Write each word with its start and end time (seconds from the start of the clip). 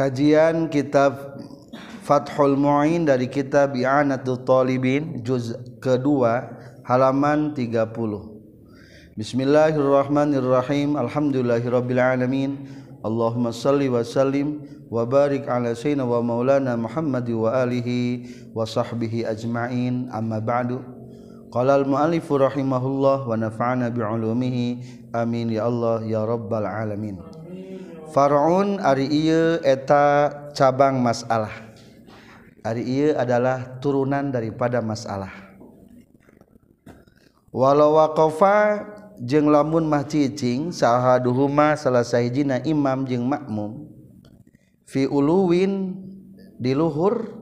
Kajian 0.00 0.72
kitab 0.72 1.36
Fathul 2.00 2.56
Mu'in 2.56 3.04
dari 3.04 3.28
kitab 3.28 3.76
I'anatul 3.76 4.48
Talibin 4.48 5.20
juz 5.20 5.52
kedua 5.76 6.48
halaman 6.88 7.52
30. 7.52 7.92
Bismillahirrahmanirrahim. 9.20 10.96
Alhamdulillahirabbil 10.96 12.00
alamin. 12.00 12.64
Allahumma 13.04 13.52
salli 13.52 13.92
wa 13.92 14.00
sallim 14.00 14.64
wa 14.88 15.04
barik 15.04 15.44
ala 15.44 15.76
sayyidina 15.76 16.08
wa 16.08 16.24
maulana 16.24 16.80
Muhammad 16.80 17.28
wa 17.28 17.60
alihi 17.60 18.24
wa 18.56 18.64
sahbihi 18.64 19.28
ajma'in. 19.28 20.08
Amma 20.16 20.40
ba'du. 20.40 20.80
Qala 21.52 21.76
al-mu'allif 21.76 22.24
rahimahullah 22.24 23.28
wa 23.28 23.36
nafa'ana 23.36 23.92
bi'ulumihi. 23.92 25.12
Amin 25.12 25.52
ya 25.52 25.68
Allah 25.68 26.00
ya 26.08 26.24
rabbal 26.24 26.64
alamin. 26.64 27.20
Farun 28.10 28.82
Ari 28.82 29.06
iye 29.06 29.62
eta 29.62 30.34
cabang 30.50 30.98
masalah. 30.98 31.70
Ari 32.66 32.82
iye 32.82 33.08
adalah 33.14 33.78
turunan 33.78 34.34
daripada 34.34 34.82
masalah. 34.82 35.30
Walau 37.54 38.02
waqafa 38.02 38.82
jeung 39.22 39.46
lamun 39.46 39.86
mah 39.86 40.02
cicing 40.06 40.74
sahaduhuma 40.74 41.78
salah 41.78 42.02
sahijina 42.02 42.58
imam 42.66 43.06
jeung 43.06 43.30
makmum. 43.30 43.86
Fi 44.90 45.06
uluwin 45.06 45.94
di 46.58 46.74
luhur. 46.74 47.38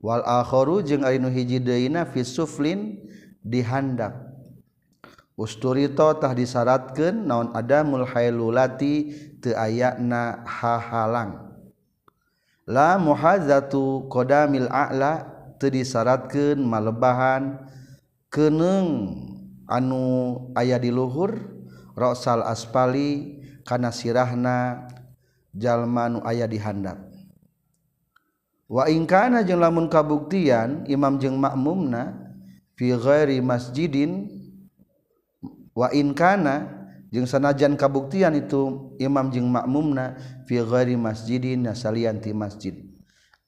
Wal 0.00 0.24
akharu 0.24 0.80
jeung 0.80 1.04
ari 1.04 1.20
nu 1.20 1.28
hiji 1.28 1.60
deuna 1.60 2.08
fi 2.08 2.24
suflin 2.24 3.04
di 3.44 3.60
handap. 3.60 4.29
usturito 5.40 6.12
tah 6.20 6.36
disyaratkan 6.36 7.24
naon 7.24 7.48
ada 7.56 7.80
mulhailulati 7.80 9.16
teayana 9.40 10.44
hahalang. 10.44 11.48
La 12.68 13.00
muhazatu 13.00 14.04
qdamil 14.12 14.68
a'la 14.68 15.24
teu 15.56 15.72
disyaratkeun 15.72 16.60
malebahan 16.60 17.56
keneung 18.28 19.16
anu 19.64 20.04
aya 20.52 20.76
di 20.76 20.92
luhur 20.92 21.40
rosal 21.96 22.44
aspali 22.44 23.40
kana 23.64 23.88
sirahna 23.88 24.86
jalma 25.56 26.12
nu 26.12 26.20
aya 26.20 26.44
di 26.44 26.60
handap. 26.60 27.00
Wa 28.70 28.86
in 28.86 29.02
kana 29.08 29.42
jeung 29.42 29.58
lamun 29.58 29.90
kabuktian 29.90 30.86
imam 30.86 31.18
jeung 31.18 31.34
makmumna 31.40 32.28
fi 32.78 32.94
ghairi 32.94 33.42
masjidin 33.42 34.39
wa 35.76 35.88
in 35.94 36.14
kana 36.14 36.86
jeung 37.10 37.26
sanajan 37.26 37.74
kabuktian 37.74 38.38
itu 38.38 38.94
imam 39.02 39.34
jeung 39.34 39.50
makmumna 39.50 40.18
fi 40.46 40.62
ghairi 40.62 40.94
masjidin 40.94 41.66
nasalian 41.66 42.22
ti 42.22 42.30
masjid. 42.30 42.74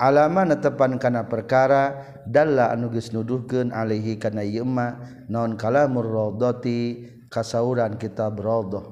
Alama 0.02 0.42
netepan 0.42 0.98
kana 0.98 1.30
perkara 1.30 2.02
dalla 2.26 2.74
anu 2.74 2.90
geus 2.90 3.14
nuduhkeun 3.14 3.70
alaihi 3.70 4.18
kana 4.18 4.42
ieu 4.42 4.66
ma 4.66 4.98
naon 5.30 5.54
kalamur 5.54 6.02
radati 6.02 7.06
kasauran 7.30 7.94
kitab 8.02 8.42
raudhah. 8.42 8.82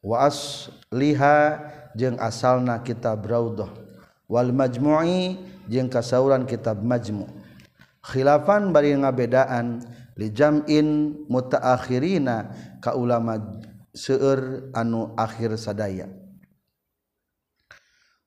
Wa 0.00 0.24
asliha 0.24 1.60
jeung 1.92 2.16
asalna 2.16 2.80
kitab 2.80 3.28
raudhah. 3.28 3.68
Wal 4.32 4.48
majmu'i 4.56 5.36
jeung 5.68 5.92
kasauran 5.92 6.48
kitab 6.48 6.80
majmu. 6.80 7.28
Khilafan 8.00 8.72
bari 8.72 8.96
ngabedaan 8.96 9.84
li 10.20 10.28
jam'in 10.28 11.16
mutaakhirina 11.32 12.52
ka 12.84 12.92
ulama 12.92 13.40
seueur 13.96 14.68
anu 14.76 15.16
akhir 15.16 15.56
sadaya. 15.56 16.12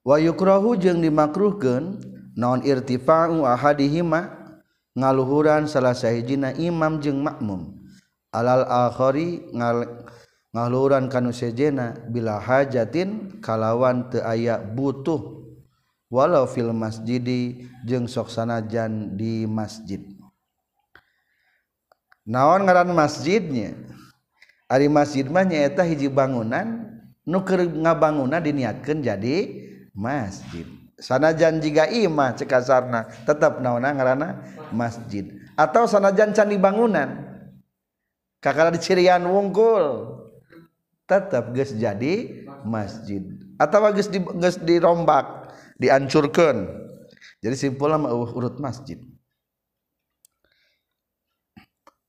Wa 0.02 0.18
yukrahu 0.18 0.74
jeung 0.74 0.98
dimakruhkeun 1.00 2.02
naon 2.34 2.66
irtifa'u 2.66 3.46
ahadihima 3.46 4.34
ngaluhuran 4.98 5.70
salah 5.70 5.94
sahijina 5.94 6.52
imam 6.58 6.98
jeung 6.98 7.22
makmum. 7.22 7.78
Alal 8.34 8.66
akhari 8.66 9.46
ngal 9.54 10.04
ngaluhuran 10.50 11.06
kanu 11.06 11.30
sejena 11.30 11.94
bila 12.10 12.42
hajatin 12.42 13.38
kalawan 13.38 14.10
teu 14.10 14.26
aya 14.26 14.58
butuh. 14.58 15.46
Walau 16.12 16.46
fil 16.46 16.70
masjidi 16.70 17.66
jeung 17.82 18.06
sok 18.06 18.30
sanajan 18.30 19.18
di 19.18 19.48
masjid. 19.50 20.13
naon 22.24 22.64
ngaran 22.64 22.90
masjidnya? 22.92 23.76
Ari 24.68 24.88
masjid 24.88 25.28
mah 25.28 25.44
nyaeta 25.44 25.84
hiji 25.84 26.08
bangunan 26.08 26.88
nu 27.24 27.44
keur 27.44 27.68
ngabangunna 27.68 28.40
diniatkeun 28.40 29.04
jadi 29.04 29.36
masjid. 29.92 30.64
Sanajan 30.96 31.60
jiga 31.60 31.84
imah 31.84 32.32
cekasarna 32.32 33.06
tetap 33.28 33.60
naonna 33.60 33.92
ngaranna 33.92 34.28
masjid. 34.72 35.36
Atau 35.54 35.84
sanajan 35.84 36.32
candi 36.32 36.56
bangunan 36.56 37.28
kakala 38.40 38.72
di 38.72 38.80
cirian 38.80 39.22
wungkul 39.28 40.16
tetap 41.04 41.52
geus 41.52 41.76
jadi 41.76 42.44
masjid. 42.64 43.20
Atau 43.60 43.84
geus 43.92 44.08
di 44.08 44.18
geus 44.18 44.56
dirombak 44.64 45.54
diancurkeun 45.76 46.84
jadi 47.44 47.56
simpulna 47.60 48.00
mah 48.00 48.16
urut 48.16 48.56
masjid. 48.56 48.96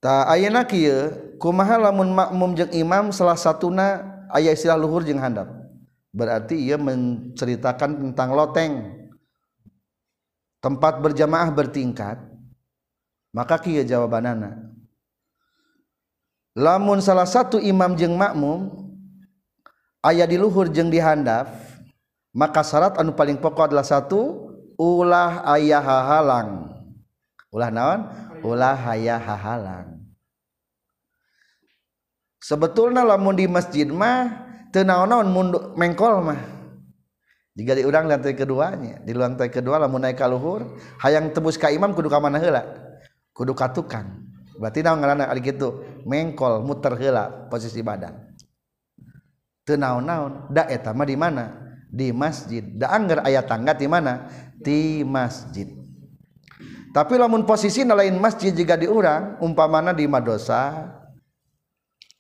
Ta 0.06 0.30
ayeuna 0.30 0.62
kieu 0.70 1.10
kumaha 1.42 1.82
lamun 1.82 2.14
makmum 2.14 2.54
jeung 2.54 2.70
imam 2.78 3.10
salah 3.10 3.34
satuna 3.34 4.06
aya 4.30 4.54
istilah 4.54 4.78
luhur 4.78 5.02
jeung 5.02 5.18
handap. 5.18 5.50
Berarti 6.14 6.62
ia 6.62 6.78
menceritakan 6.78 8.14
tentang 8.14 8.38
loteng 8.38 9.02
tempat 10.62 11.02
berjamaah 11.02 11.50
bertingkat 11.50 12.22
maka 13.34 13.58
kieu 13.58 13.82
jawabanana. 13.82 14.70
Lamun 16.54 17.02
salah 17.02 17.26
satu 17.26 17.58
imam 17.58 17.98
jeung 17.98 18.14
makmum 18.14 18.78
aya 20.06 20.30
di 20.30 20.38
luhur 20.38 20.70
jeung 20.70 20.94
di 20.94 21.02
handap 21.02 21.50
maka 22.30 22.62
syarat 22.62 22.94
anu 23.02 23.18
paling 23.18 23.42
pokok 23.42 23.74
adalah 23.74 23.82
satu 23.82 24.54
ulah 24.78 25.42
ayah 25.58 25.82
hahalang 25.82 26.70
ulah 27.50 27.74
naon 27.74 28.00
ulah 28.46 28.78
ayah 28.94 29.18
hahalang 29.18 29.95
sebetulnya 32.46 33.02
lamun 33.02 33.34
di 33.34 33.50
masjid 33.50 33.90
mah 33.90 34.46
tenaon-naon 34.70 35.28
mundur 35.34 35.74
mengkol 35.74 36.22
mah. 36.22 36.54
Jika 37.56 37.72
diurang 37.74 38.06
lantai 38.12 38.36
keduanya 38.36 39.02
di 39.02 39.16
lantai 39.16 39.48
kedua 39.50 39.80
lamun 39.80 40.04
naik 40.04 40.20
ke 40.20 40.28
luhur 40.28 40.76
hayang 41.00 41.32
tebus 41.32 41.56
ka 41.56 41.72
imam 41.72 41.96
kudu 41.98 42.12
ka 42.12 42.22
mana 42.22 42.38
heula? 42.38 42.62
Kudu 43.34 43.56
katukan 43.58 44.28
berarti 44.62 44.86
naon 44.86 45.02
ngaranna 45.02 45.32
ari 45.32 45.42
kitu? 45.42 45.82
Mengkol 46.06 46.62
muter 46.62 46.94
heula 47.00 47.50
posisi 47.50 47.82
badan. 47.82 48.14
Teu 49.66 49.80
naon-naon 49.80 50.54
da 50.54 50.70
eta 50.70 50.94
mah 50.94 51.08
di 51.08 51.18
mana? 51.18 51.46
Di 51.90 52.12
masjid. 52.12 52.62
Da 52.62 52.92
anggar 52.92 53.24
aya 53.24 53.42
tangga 53.42 53.74
di 53.74 53.88
mana? 53.88 54.28
Di 54.60 55.02
masjid. 55.08 55.72
Tapi 56.92 57.14
lamun 57.16 57.48
posisi 57.48 57.88
lain 57.88 58.20
masjid 58.20 58.52
jika 58.52 58.76
diurang 58.76 59.40
umpamana 59.40 59.96
di 59.96 60.08
madosa 60.08 60.92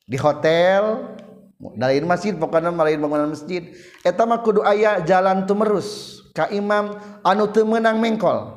di 0.05 0.17
hotel 0.21 1.13
lain 1.57 2.05
masjid 2.05 2.33
pokoknya 2.37 2.69
malain 2.69 3.01
bangunan 3.01 3.33
masjid. 3.33 3.73
Eta 4.05 4.23
mah 4.23 4.41
kudu 4.45 4.61
aya 4.61 5.01
jalan 5.01 5.49
tumerus 5.49 6.21
ka 6.35 6.51
imam 6.53 6.99
anu 7.25 7.49
teu 7.49 7.65
meunang 7.65 7.97
mengkol. 7.97 8.53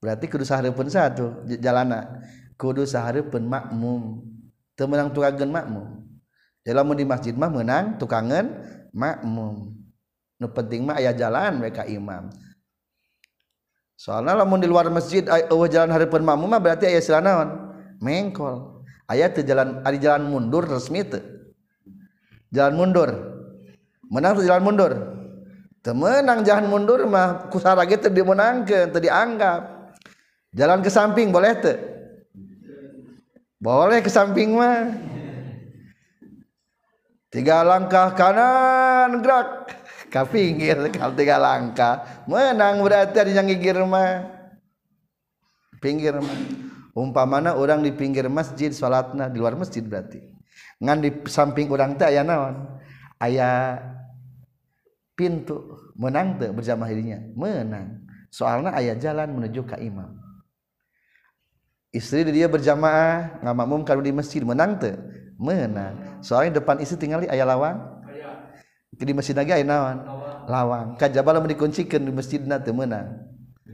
Berarti 0.00 0.26
kudu 0.26 0.42
sahareupeun 0.42 0.88
satu 0.88 1.44
jalana. 1.60 2.24
Kudu 2.56 2.88
sahareupeun 2.88 3.44
makmum. 3.44 4.24
Teu 4.74 4.88
meunang 4.88 5.12
tukangeun 5.12 5.50
makmum. 5.52 5.88
Dalam 6.62 6.94
di 6.94 7.04
masjid 7.04 7.34
mah 7.34 7.50
meunang 7.50 7.98
tukangeun 7.98 8.48
makmum. 8.94 9.74
Nu 10.38 10.46
penting 10.50 10.86
mah 10.86 10.98
aya 10.98 11.12
jalan 11.12 11.60
we 11.60 11.70
ka 11.74 11.84
imam. 11.84 12.30
Soalnya 13.98 14.42
lamun 14.42 14.58
di 14.58 14.66
luar 14.66 14.90
masjid 14.90 15.22
eueuh 15.22 15.68
jalan 15.70 15.90
hareupeun 15.92 16.24
makmum 16.24 16.48
mah 16.48 16.62
berarti 16.62 16.86
aya 16.86 17.02
silanaon 17.02 17.74
mengkol. 17.98 18.71
Ayat 19.10 19.38
jalan 19.42 19.82
ada 19.82 19.98
jalan 19.98 20.22
mundur 20.28 20.64
resmi 20.66 21.02
itu 21.02 21.20
jalan 22.52 22.74
mundur. 22.76 23.10
Menang 24.12 24.36
tuh 24.36 24.44
jalan 24.44 24.62
mundur. 24.62 24.92
Temenang 25.82 26.46
jalan 26.46 26.68
mundur 26.70 27.02
mah 27.08 27.50
kusara 27.50 27.82
gitu 27.88 28.06
dimenangkan 28.12 28.92
tadi 28.92 29.08
dianggap. 29.08 29.60
Jalan 30.52 30.84
ke 30.84 30.92
samping 30.92 31.32
boleh 31.32 31.52
tuh 31.58 31.78
boleh 33.56 33.98
ke 34.04 34.10
samping 34.12 34.52
mah. 34.52 34.94
Tiga 37.32 37.64
langkah 37.64 38.12
kanan 38.12 39.24
gerak. 39.24 39.72
Ke 40.12 40.20
pinggir 40.28 40.76
kalau 40.92 41.16
tiga 41.16 41.40
langkah. 41.40 42.04
Menang 42.28 42.84
berarti 42.84 43.16
ada 43.16 43.32
yang 43.32 43.48
gigir 43.48 43.80
mah. 43.80 44.28
Pinggir 45.80 46.20
mah 46.20 46.61
umpa 46.92 47.24
mana 47.24 47.56
orang 47.56 47.80
di 47.80 47.90
pinggir 47.92 48.28
masjid 48.28 48.68
salatna 48.72 49.28
di 49.32 49.40
luar 49.40 49.56
masjid 49.56 49.80
berarti. 49.84 50.20
Ngan 50.82 50.98
di 51.00 51.10
samping 51.28 51.72
orang 51.72 51.96
teh 51.96 52.08
aya 52.08 52.22
naon? 52.24 52.78
Aya 53.16 53.80
pintu. 55.16 55.80
Menang 55.96 56.40
tuh 56.40 56.52
berjamaah 56.52 56.88
dirinya. 56.88 57.20
Menang. 57.36 58.04
Soalnya 58.32 58.72
ayat 58.72 59.00
jalan 59.00 59.28
menuju 59.32 59.64
ke 59.68 59.76
imam. 59.80 60.16
Istri 61.92 62.32
dia 62.32 62.48
berjamaah 62.48 63.40
nggak 63.44 63.56
makmum 63.56 63.80
kalau 63.84 64.00
di 64.00 64.12
masjid. 64.12 64.40
Menang 64.44 64.80
tuh 64.80 64.96
menang. 65.36 66.20
Soalnya 66.24 66.60
depan 66.60 66.80
istri 66.80 67.00
tinggal 67.00 67.24
di 67.24 67.28
ayat 67.28 67.48
lawang. 67.48 67.78
Di 68.92 69.12
masjid 69.16 69.36
lagi 69.36 69.52
ayat 69.52 69.68
nawan 69.68 69.98
lawang. 70.48 70.86
Kajabala 71.00 71.40
dikuncikan 71.44 72.04
di 72.04 72.12
masjid 72.12 72.40
nanti 72.44 72.72
menang. 72.72 73.22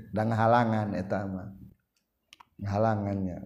Dan 0.09 0.33
halangan 0.33 0.95
etama 0.97 1.58
halangannya. 2.63 3.43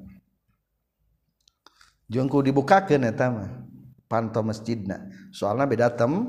Jengku 2.12 2.44
dibukakan 2.44 3.08
etama 3.08 3.64
pantau 4.12 4.44
masjidna. 4.44 5.08
Soalnya 5.32 5.64
beda 5.64 5.88
tem 5.96 6.28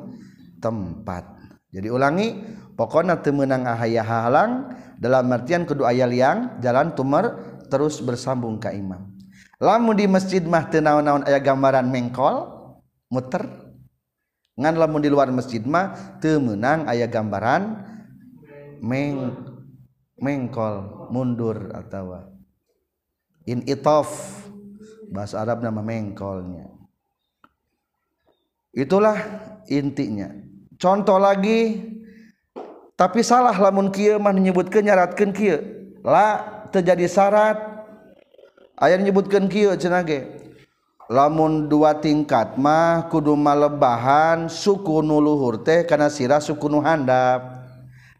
tempat. 0.63 1.27
Jadi 1.75 1.91
ulangi 1.91 2.27
pokoknya 2.79 3.19
temenang 3.19 3.67
ahaya 3.67 3.99
halang 3.99 4.71
dalam 4.95 5.27
artian 5.35 5.67
kedua 5.67 5.91
ayat 5.91 6.11
yang 6.15 6.37
jalan 6.63 6.95
tumer 6.95 7.35
terus 7.67 7.99
bersambung 7.99 8.61
ke 8.61 8.71
imam. 8.71 9.11
Lamu 9.59 9.91
di 9.91 10.07
masjid 10.07 10.39
mah 10.43 10.71
tenawan-nawan 10.71 11.27
ayat 11.27 11.43
gambaran 11.43 11.87
mengkol 11.91 12.47
muter. 13.11 13.43
Ngan 14.53 14.75
lamun 14.77 15.01
di 15.01 15.09
luar 15.09 15.33
masjid 15.33 15.59
mah 15.65 16.19
temenang 16.21 16.85
ayat 16.85 17.09
gambaran 17.09 17.61
meng 18.79 19.33
mengkol 20.21 21.09
mundur 21.09 21.73
atau 21.73 22.32
in 23.43 23.63
itof 23.67 24.09
bahasa 25.11 25.39
Arab 25.43 25.61
nama 25.61 25.83
mengkolnya. 25.83 26.71
Itulah 28.73 29.17
intinya. 29.69 30.33
Contoh 30.81 31.21
lagi 31.21 31.79
tapi 32.97 33.21
salah 33.21 33.53
lamun 33.53 33.93
kia 33.93 34.17
mah 34.17 34.33
menyebutkan 34.33 34.81
nyaratkan 34.81 35.29
kia 35.29 35.61
la 36.01 36.41
terjadi 36.73 37.05
syarat 37.05 37.57
ayat 38.81 38.97
menyebutkan 38.99 39.45
kia 39.45 39.77
cenage. 39.77 40.41
Lamun 41.11 41.67
dua 41.67 41.99
tingkat 41.99 42.55
mah 42.55 43.11
kudu 43.11 43.35
malebahan 43.37 44.47
suku 44.47 45.03
nuluhur 45.03 45.61
teh 45.61 45.83
karena 45.83 46.07
sirah 46.07 46.39
suku 46.39 46.71
nuhandap 46.71 47.63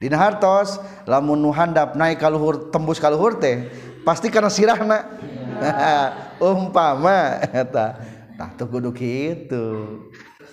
Dina 0.04 0.20
hartos 0.20 0.84
lamun 1.08 1.40
nuhandap 1.40 1.96
naik 1.96 2.20
kaluhur 2.20 2.68
tembus 2.75 3.00
kaluhur 3.00 3.40
teh 3.40 3.72
pasti 4.03 4.27
karena 4.29 4.51
sirahna 4.51 5.00
umpama 6.51 7.39
eta. 7.51 8.00
Tah 8.33 8.50
tuh 8.57 8.65
kudu 8.65 8.89
kitu 8.91 10.00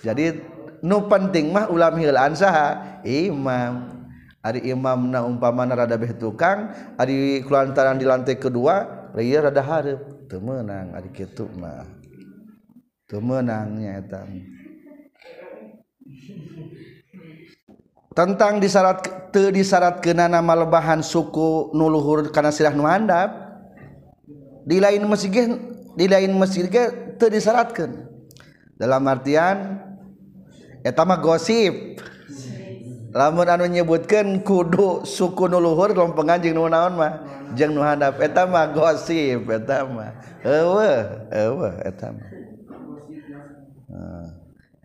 jadi 0.01 0.41
nu 0.81 1.05
penting 1.05 1.53
mah 1.53 1.69
ulam 1.69 1.93
hilaan 2.01 2.33
saha 2.33 3.01
imam. 3.05 4.01
Ari 4.41 4.73
imam 4.73 5.05
imamna 5.05 5.21
umpamana 5.21 5.77
rada 5.77 5.93
beh 6.01 6.17
tukang 6.17 6.73
ari 6.97 7.45
kulantaran 7.45 8.01
di 8.01 8.09
lantai 8.09 8.41
kedua 8.41 9.09
ieu 9.21 9.37
rada 9.37 9.61
hareup. 9.61 10.25
Teu 10.25 10.41
meunang 10.41 10.97
ari 10.97 11.13
kitu 11.13 11.45
mah. 11.53 11.85
Teu 13.05 13.21
meunang 13.21 13.77
eta. 13.85 14.25
Tentang 18.17 18.57
disarat 18.57 19.29
teu 19.29 19.53
disaratkeunana 19.53 20.41
malebahan 20.41 21.05
suku 21.05 21.69
nuluhur 21.77 22.33
kana 22.33 22.49
sirah 22.49 22.73
nu 22.73 22.89
handap 22.89 23.40
di 24.63 24.77
lain 24.79 25.03
masjid 25.09 25.57
di 25.97 26.05
lain 26.07 26.31
masjid 26.37 26.65
ge 26.69 27.15
teu 27.19 27.29
disyaratkeun. 27.29 28.11
dalam 28.81 29.05
artian 29.05 29.77
etama 30.81 31.21
gosip. 31.21 32.01
Lamun 33.11 33.45
anu 33.45 33.67
nyebutkan 33.69 34.39
kudu 34.41 35.03
suku 35.03 35.45
nuluhur 35.45 35.91
lompengan 35.93 36.39
jeung 36.39 36.57
nu 36.57 36.65
naon 36.65 36.97
mah 36.97 37.21
jeung 37.53 37.77
nu 37.77 37.85
handap. 37.85 38.17
Eta 38.17 38.49
mah 38.49 38.73
gosip 38.73 39.45
eta 39.45 39.85
mah. 39.85 40.17
Eueuh 40.41 41.29
eueuh 41.29 41.75
eta 41.85 42.09
mah. 42.09 42.29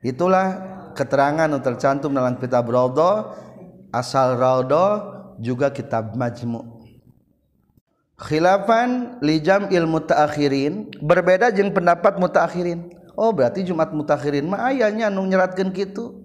Itulah 0.05 0.46
keterangan 0.93 1.49
yang 1.49 1.62
tercantum 1.64 2.12
dalam 2.12 2.37
kitab 2.37 2.69
Raudah. 2.69 3.32
Asal 3.94 4.37
Raudah 4.37 5.17
juga 5.40 5.73
kitab 5.73 6.12
Majmu' 6.12 6.75
khilafan 8.16 9.20
lijam 9.20 9.68
ilmu 9.68 10.04
taakhirin 10.04 10.88
berbeda 11.04 11.52
jeung 11.52 11.72
pendapat 11.72 12.16
mutaakhirin. 12.16 12.92
Oh 13.16 13.32
berarti 13.32 13.64
Jumat 13.64 13.96
mutakhirin 13.96 14.44
mah 14.44 14.68
ayahnya 14.68 15.08
anu 15.08 15.24
nyeratkan 15.24 15.72
gitu 15.72 16.20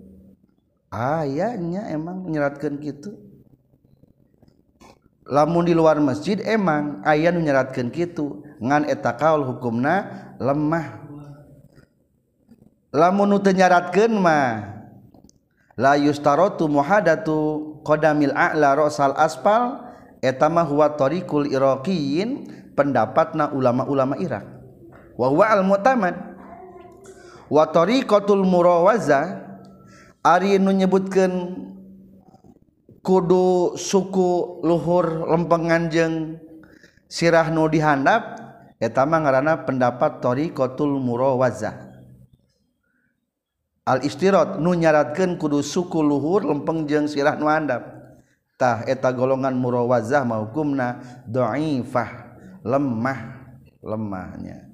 ayahnya 0.91 1.87
emang 1.87 2.27
nyeratkan 2.27 2.75
gitu 2.83 3.15
lamun 5.23 5.63
di 5.63 5.71
luar 5.71 5.95
masjid 6.03 6.35
emang 6.43 6.99
ayah 7.07 7.31
nu 7.31 7.39
nyeratkan 7.39 7.87
gitu 7.95 8.43
ngan 8.59 8.83
eta 8.91 9.15
kaul 9.15 9.47
hukumna 9.47 10.35
lemah. 10.35 10.99
Lamun 12.91 13.31
nu 13.31 13.39
tenyaratkeun 13.39 14.11
mah 14.19 14.83
la 15.79 15.95
yustarotu 15.95 16.67
muhadatu 16.67 17.79
qadamil 17.87 18.35
a'la 18.35 18.75
rosal 18.75 19.15
aspal 19.15 19.90
etama 20.21 20.61
huwa 20.61 20.93
tariqul 20.93 21.49
iraqiyin 21.49 22.47
pendapatna 22.77 23.51
ulama-ulama 23.51 24.15
Irak. 24.21 24.45
Wa 25.17 25.27
huwa 25.27 25.45
al 25.49 25.65
mu'tamad 25.65 26.15
wa 27.51 27.63
tariqatul 27.67 28.47
murawaza 28.47 29.43
ari 30.23 30.55
nu 30.61 30.71
nyebutkeun 30.71 31.33
kudu 33.01 33.75
suku 33.75 34.61
luhur 34.63 35.25
lempengan 35.27 35.89
jeung 35.91 36.37
sirah 37.09 37.49
nu 37.49 37.67
dihandap 37.67 38.39
eta 38.79 39.03
mah 39.03 39.25
ngaranna 39.25 39.65
pendapat 39.67 40.21
tariqatul 40.21 41.01
murawaza. 41.01 41.91
Al 43.81 44.05
istirad 44.05 44.61
nu 44.61 44.77
nyaratkeun 44.77 45.41
kudu 45.41 45.65
suku 45.65 46.05
luhur 46.05 46.45
lempeng 46.45 46.85
jeung 46.85 47.09
sirah 47.09 47.35
nu 47.35 47.49
handap. 47.49 48.00
tah 48.61 48.85
eta 48.85 49.09
golongan 49.09 49.57
murawazah 49.57 50.21
mahukumna 50.21 51.01
dhaifah 51.25 52.37
lemah 52.61 53.19
lemahnya. 53.81 54.69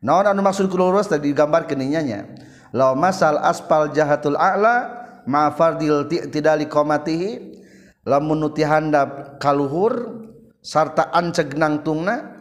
Naon 0.00 0.32
anu 0.32 0.40
maksud 0.40 0.72
kulurus 0.72 1.12
tadi 1.12 1.28
digambar 1.28 1.68
keninyanya 1.68 2.24
law 2.72 2.96
masal 2.96 3.36
aspal 3.44 3.92
jahatul 3.92 4.40
a'la 4.40 5.04
ma 5.28 5.52
fardil 5.52 6.08
tidali 6.08 6.64
qamatihi 6.64 7.60
lamun 8.08 8.48
handap 8.56 9.36
kaluhur 9.36 10.24
sarta 10.64 11.12
anceg 11.12 11.52
nangtungna 11.52 12.36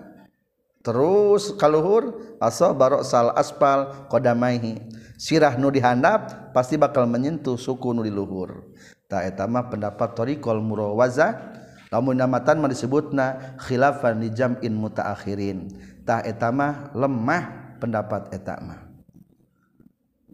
terus 0.86 1.52
kaluhur 1.60 2.38
aso 2.40 2.72
barok 2.72 3.04
sal 3.04 3.36
aspal 3.36 4.08
kodamaihi 4.08 4.80
sirah 5.20 5.60
nu 5.60 5.68
dihandap 5.68 6.54
pasti 6.56 6.80
bakal 6.80 7.10
menyentuh 7.10 7.60
suku 7.60 7.92
nu 7.92 8.06
di 8.06 8.14
luhur 8.14 8.64
ta 9.08 9.24
eta 9.24 9.48
mah 9.48 9.72
pendapat 9.72 10.14
tariqul 10.14 10.60
murawaza 10.60 11.56
lamun 11.88 12.20
namatan 12.20 12.60
disebutna 12.68 13.58
khilafan 13.64 14.20
li 14.20 14.30
jam'in 14.32 14.76
mutaakhirin. 14.76 15.72
Tah 16.04 16.24
eta 16.24 16.52
mah 16.52 16.92
lemah 16.92 17.76
pendapat 17.80 18.32
eta 18.36 18.60
mah. 18.60 18.88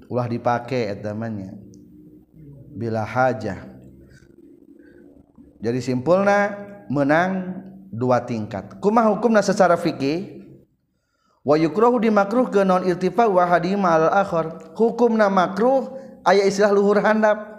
Ulah 0.10 0.30
dipakai 0.30 0.90
etamanya 0.94 1.54
bila 2.74 3.06
hajah. 3.06 3.70
Jadi 5.64 5.80
simpulna 5.80 6.54
menang 6.92 7.62
dua 7.88 8.22
tingkat. 8.26 8.82
Kumah 8.84 9.08
hukumna 9.14 9.40
secara 9.40 9.80
fikih? 9.80 10.44
Wa 11.44 11.56
yukrahu 11.60 12.00
dimakruh 12.00 12.52
ke 12.52 12.64
non 12.64 12.84
irtifa 12.88 13.28
wa 13.28 13.44
hadima 13.48 13.96
al 13.96 14.08
akhar 14.12 14.76
hukumna 14.76 15.28
makruh 15.28 15.92
aya 16.24 16.48
istilah 16.48 16.72
luhur 16.72 17.04
handap 17.04 17.54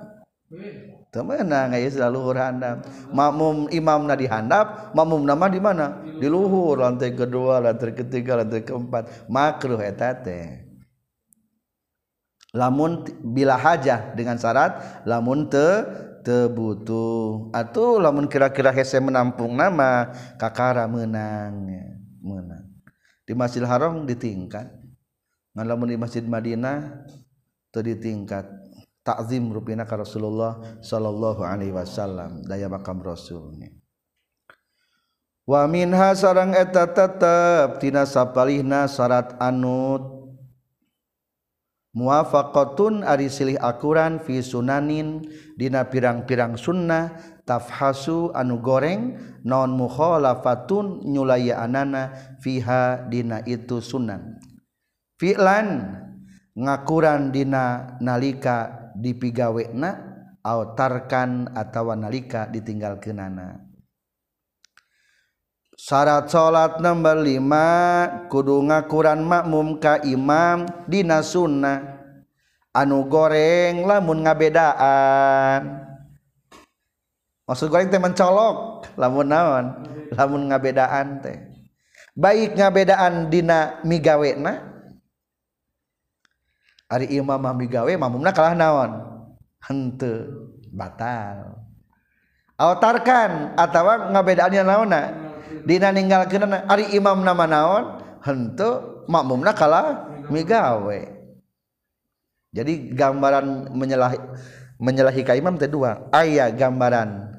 temenang 1.14 1.70
aya 1.70 1.86
istilah 1.86 2.10
luhur 2.10 2.34
handap. 2.34 2.82
Makmum 3.14 3.70
imam 3.70 4.10
na 4.10 4.18
di 4.18 4.26
handap 4.26 4.90
makmum 4.90 5.22
nama 5.22 5.46
di 5.46 5.62
mana? 5.62 6.02
Di 6.02 6.26
luhur 6.26 6.82
lantai 6.82 7.14
kedua 7.14 7.62
lantai 7.62 7.94
ketiga 7.94 8.42
lantai 8.42 8.66
keempat. 8.66 9.30
Makruh 9.30 9.78
eta 9.78 10.10
teh 10.18 10.66
lamun 12.50 13.06
bila 13.22 13.54
hajah 13.54 14.18
dengan 14.18 14.34
syarat 14.38 15.02
lamun 15.06 15.46
te 15.46 15.86
tebutuh 16.24 17.52
atau 17.52 18.00
lamun 18.00 18.26
kira-kira 18.26 18.74
hese 18.74 18.98
menampung 18.98 19.54
nama 19.54 20.10
kakara 20.34 20.90
menang. 20.90 21.70
Menang. 22.24 22.64
Di 23.22 23.36
Masjidil 23.36 23.68
Haram 23.68 24.02
ditingkat. 24.02 24.66
Ngan 25.54 25.66
lamun 25.70 25.92
di 25.92 25.98
Masjid 26.00 26.24
Madinah 26.24 27.06
teu 27.70 27.84
ditingkat 27.84 28.63
takzim 29.04 29.52
rupina 29.52 29.84
ka 29.84 30.00
Rasulullah 30.00 30.80
sallallahu 30.80 31.44
alaihi 31.44 31.76
wasallam. 31.76 32.42
Daya 32.48 32.72
makam 32.72 33.04
rasulnya 33.04 33.70
wa 35.44 35.68
minha 35.68 36.16
sarang 36.16 36.56
eta 36.56 36.88
tetep 36.88 37.80
tina 37.80 38.08
sapalihna 38.08 38.88
syarat 38.88 39.36
anut. 39.40 40.24
Muwafaqatun 41.94 43.06
ari 43.06 43.30
silih 43.30 43.54
akuran 43.62 44.18
fi 44.18 44.42
sunanin 44.42 45.22
dina 45.54 45.86
pirang-pirang 45.86 46.58
sunnah 46.58 47.14
tafhasu 47.46 48.34
anu 48.34 48.58
goreng 48.58 49.14
non 49.46 49.70
mukhalafatun 49.78 51.06
nyulaya 51.06 51.62
anana 51.62 52.10
fiha 52.42 53.06
dina 53.06 53.46
itu 53.46 53.78
sunan. 53.78 54.42
Fi'lan 55.22 55.86
ngakuran 56.58 57.30
dina 57.30 57.94
nalika 58.02 58.83
dipigawena 58.94 59.90
autarkan 60.40 61.52
atawa 61.52 61.98
nalika 61.98 62.46
ditinggalkenana 62.48 63.74
syarat 65.84 66.30
salat 66.30 66.78
nomor 66.80 67.20
5 67.20 68.30
kudu 68.30 68.56
ngakuran 68.64 69.20
makmum 69.20 69.76
ka 69.82 70.00
imam 70.00 70.64
dina 70.88 71.20
sunnah. 71.20 72.00
Anu 72.74 73.06
goreng 73.06 73.86
lamun 73.86 74.26
ngabedaan. 74.26 75.78
Maksud 77.46 77.70
goreng 77.70 77.86
teh 77.86 78.02
mencolok 78.02 78.88
lamun 78.98 79.30
naon? 79.30 79.64
Lamun 80.10 80.50
ngabedaan 80.50 81.22
teh. 81.22 81.38
Baik 82.18 82.58
ngabedaan 82.58 83.30
dina 83.30 83.78
migawena 83.86 84.73
Ari 86.92 87.16
imam 87.16 87.40
mah 87.40 87.56
migawe 87.56 87.92
makmumna 87.96 88.30
kalah 88.34 88.52
naon? 88.52 88.90
Henteu 89.64 90.52
batal. 90.68 91.58
Autarkan 92.54 93.56
atawa 93.58 94.12
ngabedaannya 94.14 94.62
naonna 94.62 95.02
dina 95.64 95.90
ninggalkeun 95.90 96.52
ari 96.68 96.92
imam 96.92 97.24
nama 97.24 97.44
naon? 97.48 97.84
Henteu 98.20 99.04
makmumna 99.08 99.52
kalah 99.56 100.08
migawe 100.32 101.14
jadi 102.54 102.94
gambaran 102.94 103.74
menyalahi 103.74 104.18
menyalahi 104.78 105.22
ka 105.26 105.34
imam 105.34 105.58
teh 105.58 105.66
dua. 105.66 106.06
Aya 106.14 106.54
gambaran 106.54 107.34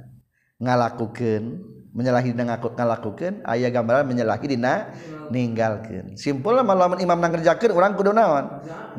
ngalakukeun 0.59 1.63
menyalahi 1.95 2.35
ngalakukan 2.35 3.39
ayah 3.47 3.71
gambaran 3.71 4.03
menyalahi 4.03 4.45
dina 4.51 4.91
ninggalkan 5.31 6.19
simpul 6.19 6.59
malaman 6.59 6.99
imam 6.99 7.15
na 7.15 7.31
ngerjakan 7.31 7.71
orang 7.71 7.95
kudu 7.95 8.11
naon? 8.11 8.45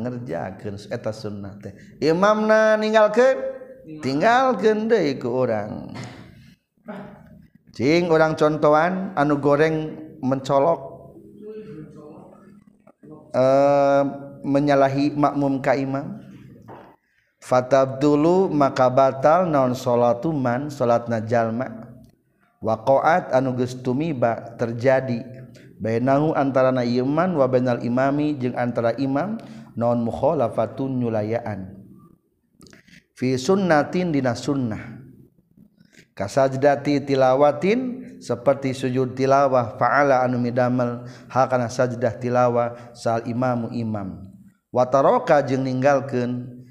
Ngerjakan 0.00 0.81
eta 0.88 1.12
sunnah 1.12 1.61
teh. 1.61 1.76
Imam 2.00 2.49
na 2.49 2.81
ninggalkan 2.81 3.37
tinggalkan 4.00 4.88
deh 4.88 5.21
ke 5.21 5.29
orang 5.29 5.93
cing 7.76 8.09
orang 8.09 8.33
contohan 8.33 9.12
anu 9.12 9.37
goreng 9.37 9.93
mencolok. 10.25 10.97
E, 13.37 13.45
menyalahi 14.41 15.12
makmum 15.12 15.61
ka 15.61 15.76
imam. 15.76 16.25
Fatab 17.37 18.00
dulu 18.00 18.49
maka 18.49 18.88
batal 18.88 19.45
non 19.45 19.76
salatu 19.76 20.33
man 20.33 20.73
salatna 20.73 21.21
jalma. 21.21 21.86
waqaat 22.65 23.33
anu 23.37 23.57
geus 23.57 23.77
tumiba 23.81 24.57
terjadi 24.57 25.23
bainahu 25.77 26.33
antara 26.33 26.73
na 26.73 26.83
iman 26.83 27.37
wa 27.37 27.47
bainal 27.49 27.81
imami 27.85 28.37
jeung 28.41 28.57
antara 28.57 28.97
imam 28.97 29.37
non 29.77 30.01
mukhalafatun 30.01 30.97
nyulayaan. 30.97 31.77
Fi 33.17 33.37
sunnatin 33.37 34.13
dina 34.13 34.37
sunnah. 34.37 35.05
Kasajdati 36.17 37.05
tilawatin 37.05 37.81
seperti 38.25 38.73
sujud 38.73 39.13
tilawah 39.13 39.77
fa'ala 39.77 40.25
anu 40.25 40.41
midamel 40.41 41.05
hakana 41.29 41.69
sajdah 41.69 42.17
tilawah 42.17 42.93
sal 42.97 43.21
imamu 43.29 43.69
imam. 43.77 44.25
Wataroka 44.73 45.45
jeung 45.45 45.69
ninggalkeun 45.69 46.65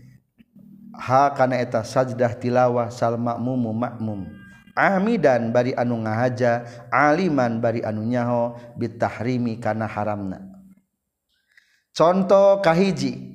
hakana 0.97 1.61
eta 1.61 1.85
sajdah 1.85 2.33
tilawah 2.41 2.89
sal 2.89 3.21
makmumu 3.21 3.69
makmum. 3.69 4.44
Amidan 4.75 5.55
bari 5.55 5.71
anu 5.71 6.03
ngahaja 6.03 6.67
aliman 6.91 7.63
bari 7.63 7.81
anu 7.81 8.03
nyaho 8.03 8.59
bitahrimi 8.75 9.57
kana 9.57 9.87
haramna. 9.87 10.43
Contoh 11.95 12.59
kahiji. 12.59 13.33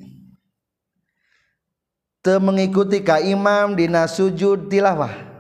Teu 2.20 2.36
mengikuti 2.36 3.00
ka 3.00 3.16
imam 3.16 3.72
dina 3.72 4.04
sujud 4.04 4.68
tilawah. 4.68 5.32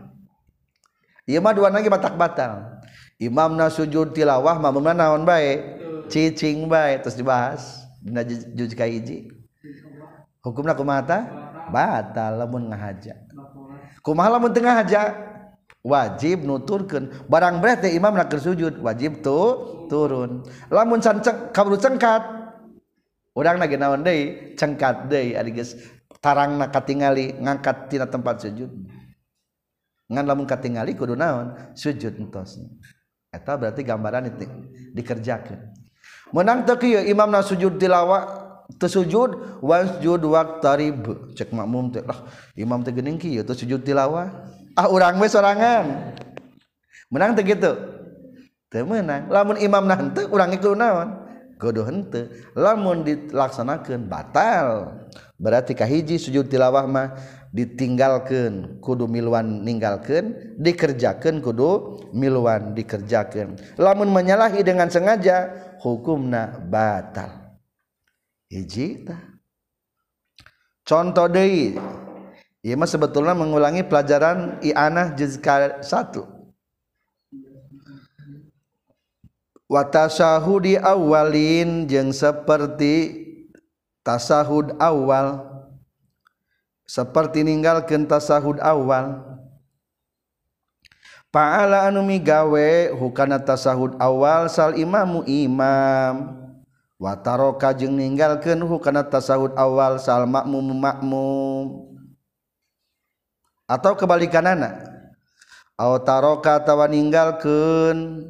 Mah 1.30 1.52
dua 1.54 1.70
lagi 1.70 1.86
batak 1.86 2.18
batal 2.18 2.82
Imam 3.20 3.54
na 3.54 3.68
sujud 3.70 4.16
tilawah 4.16 4.58
mamumna 4.58 4.96
naon 4.96 5.22
baik 5.28 5.78
cicing 6.08 6.66
baik 6.66 7.04
terus 7.04 7.14
dibahas 7.14 7.84
dina 8.00 8.24
juj 8.26 8.72
kahiji. 8.72 9.28
Hukumna 10.40 10.72
kumata 10.72 11.28
batal 11.68 12.40
lamun 12.40 12.72
ngahaja. 12.72 13.14
Kumaha 14.00 14.40
lamun 14.40 14.56
tengah 14.56 14.80
haja 14.80 15.29
wajib 15.80 16.44
nuturkan 16.44 17.08
barang 17.26 17.60
berarti 17.60 17.92
Imam 17.96 18.12
nak 18.12 18.32
sujud 18.32 18.80
wajib 18.84 19.24
tuh 19.24 19.86
turun. 19.88 20.44
Lamun 20.68 21.00
sancek 21.00 21.50
kabur 21.50 21.80
cengkat 21.80 22.22
orang 23.36 23.56
lagi 23.58 23.76
naon 23.80 24.04
deh 24.04 24.54
cengkat 24.54 25.08
deh 25.08 25.34
adigus 25.36 25.76
tarang 26.20 26.60
na 26.60 26.68
katingali 26.68 27.34
ngangkat 27.40 27.88
tina 27.88 28.06
tempat 28.06 28.44
sujud. 28.44 28.70
Ngan 30.10 30.24
lamun 30.26 30.44
katingali 30.44 30.98
kudu 30.98 31.14
naon? 31.14 31.54
Sujud 31.78 32.18
entos. 32.18 32.58
Eta 33.30 33.54
berarti 33.54 33.86
gambaran 33.86 34.26
itu 34.26 34.46
dikerjakan 34.90 35.80
menang 36.34 36.66
teu 36.66 36.78
kieu 36.78 37.02
imam 37.02 37.28
na 37.30 37.42
sujud 37.42 37.76
tilawah 37.78 38.50
teu 38.78 38.86
sujud 38.86 39.62
wasjud 39.62 40.22
waqtarib. 40.22 41.34
Cek 41.34 41.50
makmum 41.54 41.90
teh 41.90 42.02
lah 42.02 42.26
imam 42.54 42.80
teh 42.82 42.94
geuning 42.94 43.18
kieu 43.18 43.42
teu 43.42 43.54
sujud 43.54 43.82
tilawah 43.82 44.30
ah 44.80 44.88
orang 44.88 45.20
we 45.20 45.28
sorangan. 45.28 46.16
Menang 47.12 47.36
teu 47.36 47.44
gitu. 47.44 47.72
Teu 48.72 48.88
menang. 48.88 49.28
Lamun 49.28 49.60
imam 49.60 49.84
nanti 49.84 50.24
urang 50.24 50.56
itu 50.56 50.72
naon? 50.72 51.20
Kudu 51.60 51.84
henteu. 51.84 52.32
Lamun 52.56 53.04
dilaksanakeun 53.04 54.08
batal. 54.08 54.96
Berarti 55.36 55.76
kahiji 55.76 56.16
sujud 56.16 56.48
tilawah 56.48 56.88
mah 56.88 57.12
ditinggalkan 57.50 58.78
kudu 58.78 59.10
miluan 59.10 59.66
ninggalkan 59.66 60.54
dikerjakan 60.54 61.42
kudu 61.42 61.98
miluan 62.14 62.78
dikerjakan 62.78 63.58
lamun 63.74 64.06
menyalahi 64.06 64.62
dengan 64.62 64.86
sengaja 64.86 65.50
hukumna 65.82 66.62
batal. 66.70 67.58
Hiji 68.46 69.06
contoh 70.86 71.26
deui. 71.26 71.74
Ia 72.60 72.76
mah 72.76 72.84
sebetulnya 72.84 73.32
mengulangi 73.32 73.80
pelajaran 73.80 74.60
i'anah 74.60 75.16
juz 75.16 75.40
1. 75.40 75.80
Wa 79.70 79.82
tasahudi 79.88 80.76
awalin 80.76 81.88
jeung 81.88 82.12
seperti 82.12 83.22
tasahud 84.04 84.76
awal 84.76 85.46
seperti 86.84 87.46
ninggalkeun 87.46 88.04
tasahud 88.04 88.58
awal. 88.58 89.22
Paala 91.30 91.86
anu 91.86 92.02
migawe 92.02 92.90
hukana 92.98 93.38
tasahud 93.38 93.94
awal 94.02 94.50
sal 94.50 94.74
imamu 94.74 95.22
imam. 95.24 96.36
Wataroka 97.00 97.72
jeung 97.72 97.94
ninggalkeun 97.96 98.60
hukana 98.66 99.06
tasahud 99.06 99.54
awal 99.54 99.96
sal 100.02 100.26
makmum 100.26 100.74
makmum. 100.74 101.89
atau 103.70 103.94
kebalikan 103.94 104.50
anak 104.50 104.90
taroka 106.02 106.58
tawa 106.58 106.90
meninggalkan 106.90 108.26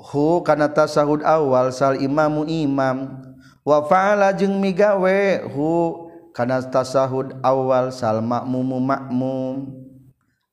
hu 0.00 0.40
kana 0.44 0.68
tasahud 0.68 1.20
awal 1.24 1.72
sal 1.72 1.96
imamu 2.00 2.48
imam. 2.48 3.28
Wa 3.60 3.84
fa'ala 3.84 4.32
jeung 4.32 4.56
migawe 4.56 5.44
hu 5.52 5.70
kana 6.32 6.64
tasahud 6.64 7.36
awal 7.44 7.92
sal 7.92 8.24
makmumu 8.24 8.80
makmum. 8.80 9.68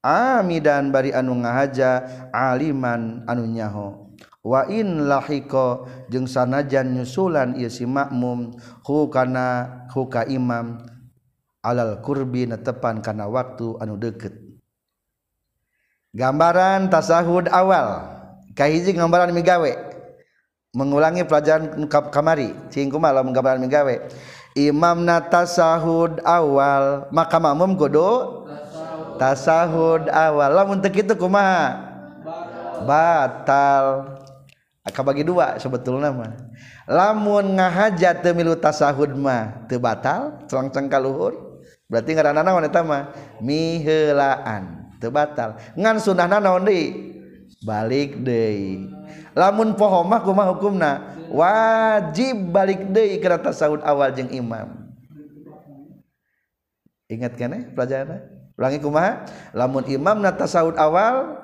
Amidan 0.03 0.91
bari 0.91 1.15
anu 1.15 1.35
ngahaja 1.39 2.03
aliman 2.35 3.23
anu 3.27 3.47
nyaho. 3.47 4.11
Wa 4.43 4.67
in 4.71 5.07
lahiko 5.07 5.87
jeung 6.11 6.27
sanajan 6.27 6.95
nyusulan 6.95 7.55
ieu 7.55 7.71
si 7.71 7.87
makmum. 7.87 8.55
Hu 8.83 9.07
kana 9.07 9.87
hu 9.95 10.07
ka 10.11 10.27
imam. 10.27 10.83
alal 11.67 11.99
kurbi 11.99 12.47
netepan 12.47 13.03
karena 13.03 13.27
waktu 13.27 13.75
anu 13.83 13.99
deket. 13.99 14.31
Gambaran 16.15 16.87
tasahud 16.87 17.51
awal. 17.51 18.07
Kahiji 18.55 18.95
gambaran 18.95 19.35
migawe. 19.35 19.75
Mengulangi 20.71 21.27
pelajaran 21.27 21.75
kamari. 22.09 22.55
Cingku 22.71 22.95
malam 22.97 23.35
gambaran 23.35 23.59
migawe? 23.59 24.07
Imam 24.55 25.03
tasahud 25.27 26.23
awal. 26.23 27.11
Maka 27.11 27.37
makmum 27.37 27.75
godo 27.75 28.47
tasahud 29.19 30.07
awal. 30.09 30.49
Lamun 30.55 30.79
teu 30.79 30.89
kitu 30.89 31.13
kumaha? 31.13 31.85
Batal. 32.87 34.15
Ah, 34.15 34.25
Akan 34.87 35.03
bagi 35.03 35.27
dua 35.27 35.59
sebetulnya 35.59 36.15
mah. 36.15 36.31
Lamun 36.87 37.59
ngahaja 37.59 38.15
teu 38.23 38.31
milu 38.31 38.55
tasahud 38.55 39.11
mah 39.19 39.67
teu 39.67 39.83
batal 39.83 40.47
celangceng 40.47 40.87
kaluhur 40.87 41.46
berarti 41.87 42.11
ngaranna 42.13 42.43
naon 42.43 42.67
eta 42.67 42.83
mah. 42.83 43.11
Miheulaan 43.39 44.93
teu 44.99 45.11
batal 45.11 45.57
ngan 45.75 45.97
sunahna 46.03 46.37
naon 46.43 46.67
deui 46.67 47.15
balik 47.63 48.21
deui. 48.21 48.91
Lamun 49.37 49.73
poho 49.77 50.01
mah 50.05 50.21
hukumna? 50.23 51.17
Wajib 51.31 52.53
balik 52.53 52.91
deui 52.91 53.19
kana 53.19 53.41
tasahud 53.41 53.81
awal 53.83 54.13
jeung 54.13 54.31
imam. 54.31 54.87
Ingat 57.07 57.39
kan 57.39 57.55
eh 57.55 57.63
pelajaran 57.71 58.19
ulangi 58.59 58.79
kumaha? 58.83 59.23
Lamun 59.55 59.87
imam 59.87 60.19
na 60.19 60.35
tasahud 60.35 60.75
awal 60.75 61.39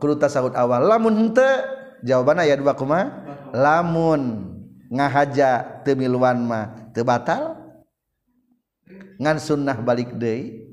kudu 0.00 0.16
tasahud 0.16 0.56
awal. 0.56 0.80
Lamun 0.80 1.12
henteu 1.16 1.64
jawabannya 2.06 2.48
ya 2.48 2.56
dua 2.56 2.72
kumaha? 2.72 3.12
Lamun 3.52 4.52
ngahaja 4.88 5.82
teu 5.84 5.98
miluan 5.98 6.40
mah 6.46 6.92
teu 6.94 7.02
ngan 9.20 9.36
sunnah 9.40 9.76
balik 9.80 10.16
deui. 10.16 10.66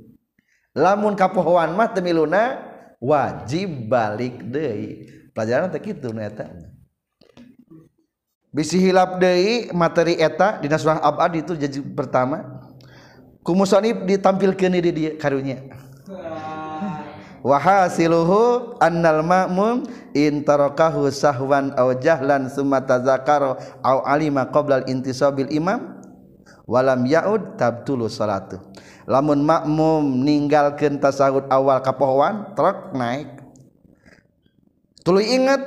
Lamun 0.74 1.14
kapohoan 1.14 1.78
mah 1.78 1.92
teu 1.94 2.02
miluna 2.02 2.60
wajib 2.98 3.88
balik 3.90 4.42
deui. 4.48 5.10
Pelajaran 5.34 5.70
teh 5.74 5.82
kitu 5.82 6.14
nu 6.14 6.22
eta. 6.22 6.50
Bisi 8.54 8.78
hilap 8.78 9.18
deui 9.18 9.74
materi 9.74 10.14
eta 10.22 10.62
dina 10.62 10.78
surah 10.78 11.02
abad 11.02 11.34
itu 11.34 11.58
jadi 11.58 11.82
pertama. 11.94 12.62
Kumusonib 13.44 14.08
ditampilkeun 14.08 14.78
di 14.80 14.92
dia 14.94 15.12
karunya. 15.20 15.60
Wahasiluhu 17.44 18.80
annal 18.80 19.20
ma'mum 19.20 19.84
in 20.16 20.48
tarakahu 20.48 21.12
sahwan 21.12 21.76
aw 21.76 21.92
jahlan 22.00 22.48
summa 22.48 22.80
tazakaro 22.80 23.60
aw 23.84 24.00
alima 24.08 24.48
qabla 24.48 24.80
al 24.80 24.86
intisabil 24.88 25.52
imam. 25.52 25.93
walam 26.64 27.04
yaud 27.04 27.60
tabtulu 27.60 28.08
salatu 28.08 28.60
lamun 29.04 29.44
makmum 29.44 30.24
ninggalkeun 30.24 31.00
tasahud 31.00 31.48
awal 31.52 31.84
kapohoan 31.84 32.56
truk 32.56 32.96
naik. 32.96 33.44
Tuluy 35.04 35.36
inget 35.36 35.60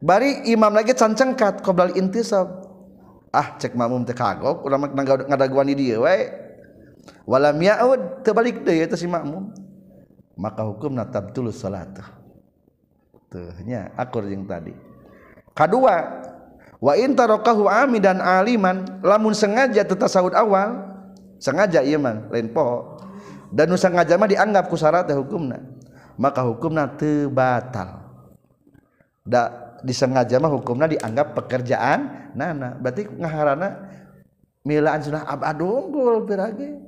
bari 0.00 0.48
imam 0.48 0.72
lagi 0.72 0.96
cancengkat 0.96 1.60
qoblal 1.60 1.92
intisab. 1.92 2.64
Ah 3.28 3.60
cek 3.60 3.76
makmum 3.76 4.08
teh 4.08 4.16
kagok 4.16 4.64
urang 4.64 4.88
ngadaguan 4.96 5.68
di 5.68 5.76
dieu 5.76 6.00
we 6.00 6.32
walam 7.28 7.60
yaud 7.60 8.24
terbalik 8.24 8.64
deui 8.64 8.80
eta 8.80 8.96
si 8.96 9.04
makmum. 9.04 9.52
Maka 10.40 10.64
hukumna 10.64 11.04
tabtulu 11.04 11.52
salatu 11.52 12.00
tuhnya 13.28 13.92
akur 14.00 14.24
jeung 14.24 14.48
tadi. 14.48 14.72
Kadua 15.52 16.24
wa 16.78 16.94
intarokahu 16.94 17.66
ami 17.66 17.98
dan 17.98 18.22
aliman 18.22 18.86
lamun 19.02 19.34
sengaja 19.34 19.82
tetasawud 19.82 20.34
awal 20.34 20.86
sengaja 21.42 21.82
iya 21.82 21.98
man 21.98 22.30
lain 22.30 22.50
poho 22.50 22.98
dan 23.50 23.70
nu 23.70 23.78
sengaja 23.78 24.14
mah 24.14 24.30
dianggap 24.30 24.70
ku 24.70 24.78
syarat 24.78 25.10
hukumna 25.14 25.78
maka 26.18 26.42
hukumna 26.42 26.90
teu 26.98 27.30
batal. 27.30 28.02
Da 29.22 29.72
disengaja 29.86 30.42
mah 30.42 30.50
hukumna 30.50 30.90
dianggap 30.90 31.38
pekerjaan 31.38 32.34
nana. 32.34 32.74
Berarti 32.76 33.06
ngaharana 33.06 33.68
milaan 34.66 35.00
sunnah 35.00 35.24
abadunggul 35.24 36.26
pirage. 36.26 36.87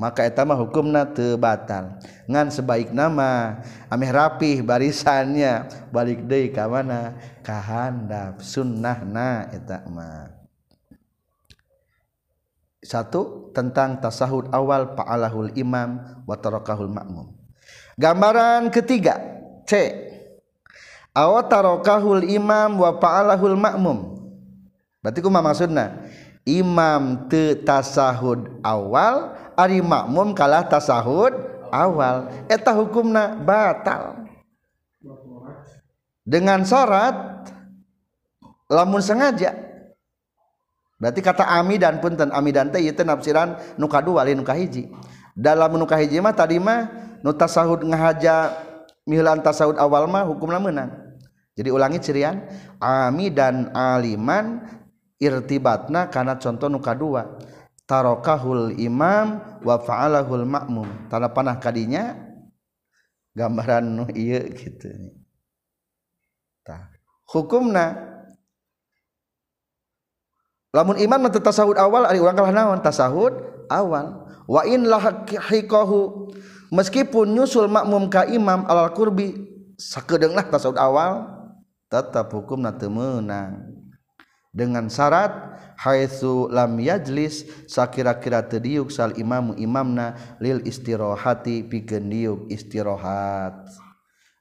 Maka 0.00 0.24
etama 0.24 0.56
hukumna 0.56 1.04
tebatal 1.04 2.00
ngan 2.24 2.48
sebaik 2.48 2.88
nama 2.88 3.60
ameh 3.92 4.08
rapih 4.08 4.64
barisannya 4.64 5.68
balik 5.92 6.24
deui 6.24 6.48
ka 6.48 6.64
mana? 6.64 7.20
Ka 7.44 7.60
handap 7.60 8.40
sunnahna 8.40 9.52
eta 9.52 9.84
mah. 9.92 10.32
Satu 12.80 13.52
tentang 13.52 14.00
tasahud 14.00 14.48
awal 14.56 14.96
fa'alahul 14.96 15.52
imam 15.52 16.00
wa 16.24 16.32
tarakahul 16.40 16.88
makmum 16.88 17.36
gambaran 18.00 18.72
ketiga 18.72 19.20
C. 19.68 19.92
Aw 21.12 21.32
tarakahul 21.44 22.24
imam 22.24 22.80
wa 22.80 22.96
fa'alahul 22.96 23.60
makmum 23.60 24.16
berarti 25.04 25.20
kumaha 25.20 25.52
maksudna 25.52 26.08
imam 26.48 27.28
te 27.28 27.52
tasahud 27.60 28.48
awal 28.64 29.36
ari 29.60 29.84
makmum 29.84 30.32
kalah 30.32 30.64
tasahud 30.64 31.36
awal. 31.68 32.32
Eta 32.48 32.72
hukumna 32.72 33.36
batal. 33.36 34.24
Dengan 36.24 36.64
syarat 36.64 37.44
lamun 38.70 39.02
sengaja. 39.04 39.52
Berarti 41.00 41.20
kata 41.24 41.48
ami 41.48 41.80
dan 41.80 41.96
punten 42.00 42.28
ami 42.28 42.52
dan 42.52 42.68
teh 42.68 42.84
itu 42.84 43.00
nafsiran 43.00 43.56
nuka 43.80 44.04
dua 44.04 44.20
lain 44.20 44.36
nuka 44.36 44.52
hiji 44.52 44.92
dalam 45.32 45.72
nuka 45.80 45.96
hiji 45.96 46.20
mah 46.20 46.36
tadi 46.36 46.60
mah 46.60 46.92
nu 47.24 47.32
tasahud 47.32 47.80
ngahaja 47.88 48.52
mihilan 49.08 49.40
tasahud 49.40 49.80
awal 49.80 50.04
mah 50.04 50.28
hukumna 50.28 50.60
menang 50.60 50.92
jadi 51.56 51.72
ulangi 51.72 52.04
cirian 52.04 52.44
ami 52.76 53.32
dan 53.32 53.72
aliman 53.72 54.60
irtibatna 55.16 56.12
karena 56.12 56.36
contoh 56.36 56.68
nuka 56.68 56.92
dua 56.92 57.40
tarokahul 57.90 58.78
imam 58.78 59.42
wa 59.66 59.74
fa'alahul 59.82 60.46
makmum 60.46 60.86
tanda 61.10 61.26
panah 61.26 61.58
kadinya 61.58 62.14
gambaran 63.34 63.82
nu 63.82 64.06
iya 64.14 64.46
gitu 64.46 64.86
tah 66.62 66.86
hukumna 67.26 68.10
lamun 70.70 71.02
imam 71.02 71.18
nanti 71.18 71.42
tasahud 71.42 71.74
awal 71.74 72.06
ari 72.06 72.22
urang 72.22 72.38
kalah 72.38 72.54
naon? 72.54 72.78
Tasahud 72.78 73.66
awal. 73.66 74.26
Wa 74.46 74.66
in 74.66 74.86
lahiqahu 74.86 76.30
meskipun 76.74 77.26
nyusul 77.30 77.70
makmum 77.70 78.10
ka 78.10 78.26
imam 78.26 78.66
alal 78.66 78.90
kurbi 78.94 79.34
sakedeunglah 79.78 80.46
tasahud 80.50 80.78
awal 80.78 81.26
tetap 81.90 82.30
hukumna 82.30 82.74
teu 82.74 82.90
meunang 82.90 83.79
dengan 84.50 84.90
syarat 84.90 85.58
haitsu 85.78 86.50
lam 86.50 86.76
yajlis 86.82 87.46
sakira-kira 87.70 88.44
tediuk 88.44 88.90
sal 88.90 89.14
imamu 89.14 89.54
imamna 89.54 90.18
lil 90.42 90.60
istirahati 90.66 91.66
pikeun 91.70 92.10
diuk 92.10 92.40
istirahat 92.50 93.70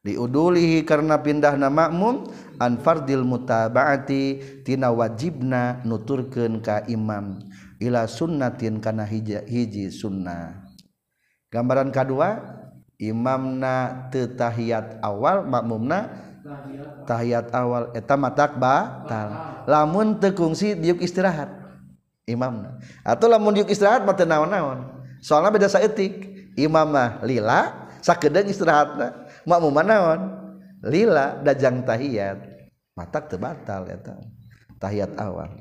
diudulihi 0.03 0.87
karena 0.87 1.19
pindahna 1.19 1.67
makmum 1.67 2.31
an 2.59 2.79
fardil 2.79 3.27
mutabaati 3.27 4.41
tina 4.63 4.91
wajibna 4.91 5.83
nuturkeun 5.83 6.63
ka 6.63 6.83
imam. 6.87 7.39
Ila 7.79 8.07
sunnatin 8.11 8.83
kana 8.83 9.07
hiji, 9.07 9.39
hiji 9.47 9.87
sunnah. 9.87 10.67
Gambaran 11.47 11.95
kedua 11.95 12.43
imamna 12.99 14.07
tetahiyat 14.11 14.99
awal 14.99 15.47
makmumna 15.47 16.28
tahiyat 17.05 17.51
awal 17.53 17.91
eta 17.95 18.15
matak 18.15 18.55
batal. 18.57 19.63
Lamun 19.67 20.17
tekungsi 20.17 20.75
diuk 20.77 21.01
istirahat. 21.03 21.51
Imam 22.29 22.77
atau 23.01 23.25
lamun 23.25 23.57
diuk 23.57 23.69
istirahat 23.69 24.05
mata 24.05 24.23
naon-naon. 24.23 24.85
Soalnya 25.19 25.49
beda 25.49 25.67
saetik 25.67 26.29
imam 26.53 26.85
mah 26.85 27.19
lila 27.25 27.89
sakedeng 27.99 28.47
istirahatna. 28.47 29.27
Makmum 29.43 29.79
naon? 29.81 30.19
Lila 30.85 31.41
dajang 31.43 31.83
tahiyat. 31.83 32.39
Matak 32.95 33.31
teu 33.31 33.39
batal 33.41 33.89
eta. 33.89 34.15
Tahiyat 34.79 35.11
awal. 35.19 35.51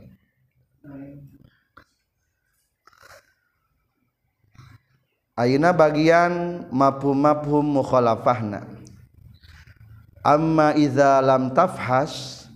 Aina 5.38 5.70
bagian 5.70 6.66
mafhum-mafhum 6.74 7.62
mukhalafahna 7.62 8.77
amma 10.24 10.74
iza 10.74 11.22
lam 11.22 11.54
tafhas 11.54 12.46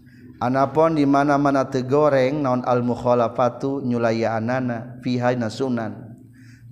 anapun 0.42 0.98
di 0.98 1.06
mana-mana 1.06 1.66
tegoreng 1.66 2.42
naon 2.42 2.66
al 2.66 2.82
mukhalafatu 2.82 3.82
nyulaya 3.86 4.38
anana 4.38 4.98
fiha 5.02 5.34
nasunan 5.38 6.12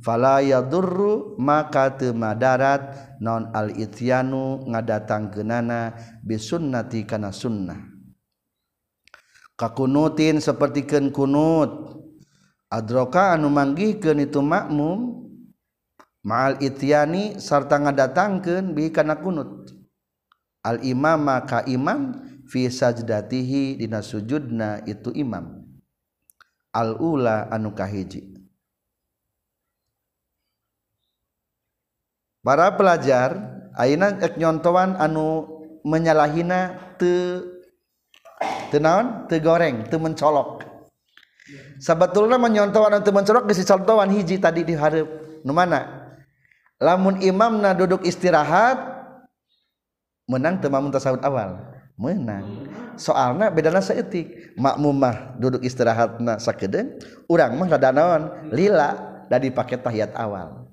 fala 0.00 0.40
yadurru 0.40 1.37
maka 1.37 1.92
teu 1.94 2.16
madarat 2.16 3.16
naon 3.20 3.53
al 3.53 3.70
ityanu 3.76 4.64
ngadatang 4.66 5.31
genana 5.31 5.94
bisunnati 6.24 7.05
kana 7.05 7.31
sunnah. 7.31 7.79
Kakunutin 9.61 10.40
sapertikeun 10.40 11.12
kunut 11.12 12.00
adroka 12.72 13.37
anu 13.37 13.53
manggihkeun 13.53 14.24
itu 14.24 14.40
makmum 14.40 15.20
ma'al 16.24 16.64
ityani 16.64 17.37
sarta 17.37 17.76
ngadatangkeun 17.76 18.72
bi 18.72 18.88
kana 18.88 19.20
kunut. 19.20 19.80
al-imama 20.61 21.40
ka 21.49 21.64
imam 21.64 22.16
fi 22.49 22.68
sajdatihi 22.68 23.81
dina 23.81 24.05
sujudna 24.05 24.85
itu 24.85 25.12
imam. 25.14 25.64
Al-ula 26.70 27.51
anu 27.51 27.75
kahiji. 27.75 28.38
Para 32.40 32.73
pelajar 32.73 33.37
ayeuna 33.77 34.16
ek 34.16 34.40
nyontoan 34.40 34.96
anu 34.96 35.44
menyalahina 35.85 36.94
te 36.96 37.44
tenaon 38.73 39.29
te 39.29 39.42
goreng 39.42 39.85
te 39.90 39.99
mencolok. 40.01 40.64
Sebetulnya 41.83 42.40
menyontoan 42.40 42.96
anu 42.96 43.05
te 43.05 43.12
mencolok 43.12 43.44
di 43.44 43.55
contohan 43.66 44.09
hiji 44.14 44.40
tadi 44.40 44.64
di 44.64 44.73
hareup 44.73 45.09
nu 45.44 45.53
mana? 45.53 46.01
Lamun 46.81 47.20
imamna 47.20 47.77
duduk 47.77 48.09
istirahat 48.09 49.00
menang 50.31 50.62
temamun 50.62 50.95
tasawuf 50.95 51.19
awal. 51.27 51.59
Menang. 51.99 52.71
Soalnya 52.95 53.51
bedana 53.51 53.83
seetik 53.83 54.55
makmumah 54.57 55.37
duduk 55.37 55.61
istirahat 55.66 56.23
na 56.23 56.38
sakedeng 56.38 56.97
urang 57.27 57.59
mah 57.59 57.69
rada 57.69 57.90
naon? 57.90 58.49
Lila 58.55 58.95
dari 59.27 59.51
pakai 59.51 59.77
tahiyat 59.83 60.14
awal. 60.14 60.71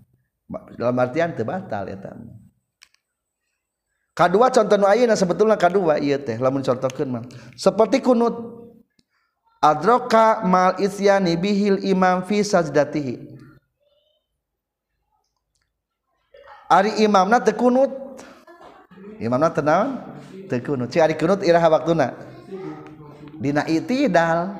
Dalam 0.78 0.96
artian 0.96 1.36
tebatal 1.36 1.91
ya 1.91 2.00
tamu 2.00 2.48
kedua 4.17 4.50
contoh 4.50 4.82
nu 4.82 4.89
ayeuna 4.89 5.13
sebetulnya 5.13 5.54
kedua 5.54 6.02
iya 6.02 6.17
teh 6.17 6.41
lamun 6.41 6.65
contohkeun 6.65 7.10
mah. 7.13 7.24
Seperti 7.54 8.02
kunut. 8.02 8.58
Adroka 9.58 10.46
mal 10.46 10.78
isyani 10.82 11.34
bihil 11.38 11.82
imam 11.86 12.26
fi 12.26 12.41
sajdatihi. 12.41 13.38
Ari 16.70 17.02
imamna 17.06 17.41
teu 17.41 17.58
kunut 17.58 17.89
imamna 19.19 19.49
teu 19.53 19.63
naon 19.65 19.97
teu 20.49 20.62
kunut. 20.62 20.89
Cai 20.93 21.01
ari 21.01 21.15
kunut 21.17 21.43
iraha 21.43 21.67
waktuna? 21.69 22.13
Dina 23.38 23.65
itidal. 23.65 24.58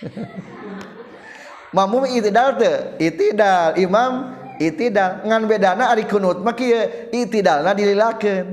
Mamum 1.76 2.04
itidal 2.10 2.58
teu? 2.58 2.98
Itidal. 2.98 3.78
Imam 3.78 4.34
itidal. 4.58 5.22
Ngan 5.26 5.42
bedana 5.46 5.90
ari 5.94 6.04
kunut 6.06 6.42
mah 6.42 6.54
kieu 6.54 7.10
itidalna 7.14 7.74
dililakeun. 7.74 8.46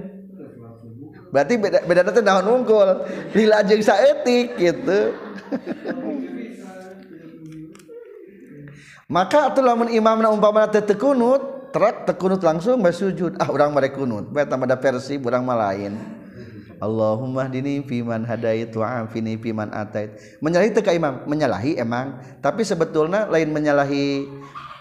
Berarti 1.28 1.54
beda 1.60 1.80
bedana 1.84 2.10
teh 2.16 2.24
naon 2.24 2.48
unggul? 2.48 3.04
Lila 3.36 3.60
jeung 3.66 3.84
saeutik 3.84 4.56
gitu. 4.56 5.12
Maka 9.08 9.48
atuh 9.52 9.64
lamun 9.64 9.88
imamna 9.88 10.28
umpamana 10.28 10.68
teu 10.68 10.84
kunut 11.00 11.57
terak 11.78 12.10
tekunut 12.10 12.42
langsung 12.42 12.82
bae 12.82 12.90
sujud. 12.90 13.38
Ah 13.38 13.54
urang 13.54 13.70
mereka 13.70 14.02
kunut 14.02 14.34
bae 14.34 14.50
tambah 14.50 14.66
versi 14.82 15.22
urang 15.22 15.46
mah 15.46 15.70
lain. 15.70 15.94
Allahumma 16.82 17.46
dini 17.46 17.86
fiman 17.86 18.26
hadait 18.26 18.74
wa 18.74 19.06
afini 19.06 19.38
fiman 19.38 19.70
atait. 19.70 20.18
Menyalahi 20.42 20.74
teu 20.74 20.82
ka 20.82 20.90
imam? 20.94 21.22
Menyalahi 21.30 21.78
emang. 21.78 22.18
Tapi 22.42 22.66
sebetulnya 22.66 23.30
lain 23.30 23.54
menyalahi 23.54 24.26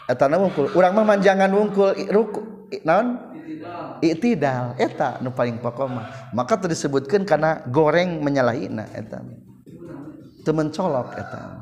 eta 0.09 0.25
wungkul. 0.29 0.73
Urang 0.73 0.97
mah 0.97 1.05
manjangan 1.05 1.53
wungkul 1.53 1.93
ruku 2.09 2.41
naon? 2.85 3.21
Itidal. 4.01 4.77
Eta 4.81 5.21
nu 5.21 5.37
paling 5.37 5.61
pokok 5.61 5.89
mah. 5.89 6.33
Maka 6.33 6.57
teu 6.65 6.73
disebutkeun 6.73 7.29
karena 7.29 7.61
goreng 7.69 8.25
menyalahina 8.25 8.89
eta. 8.97 9.21
Teu 10.45 10.53
mencolok 10.57 11.13
eta. 11.17 11.61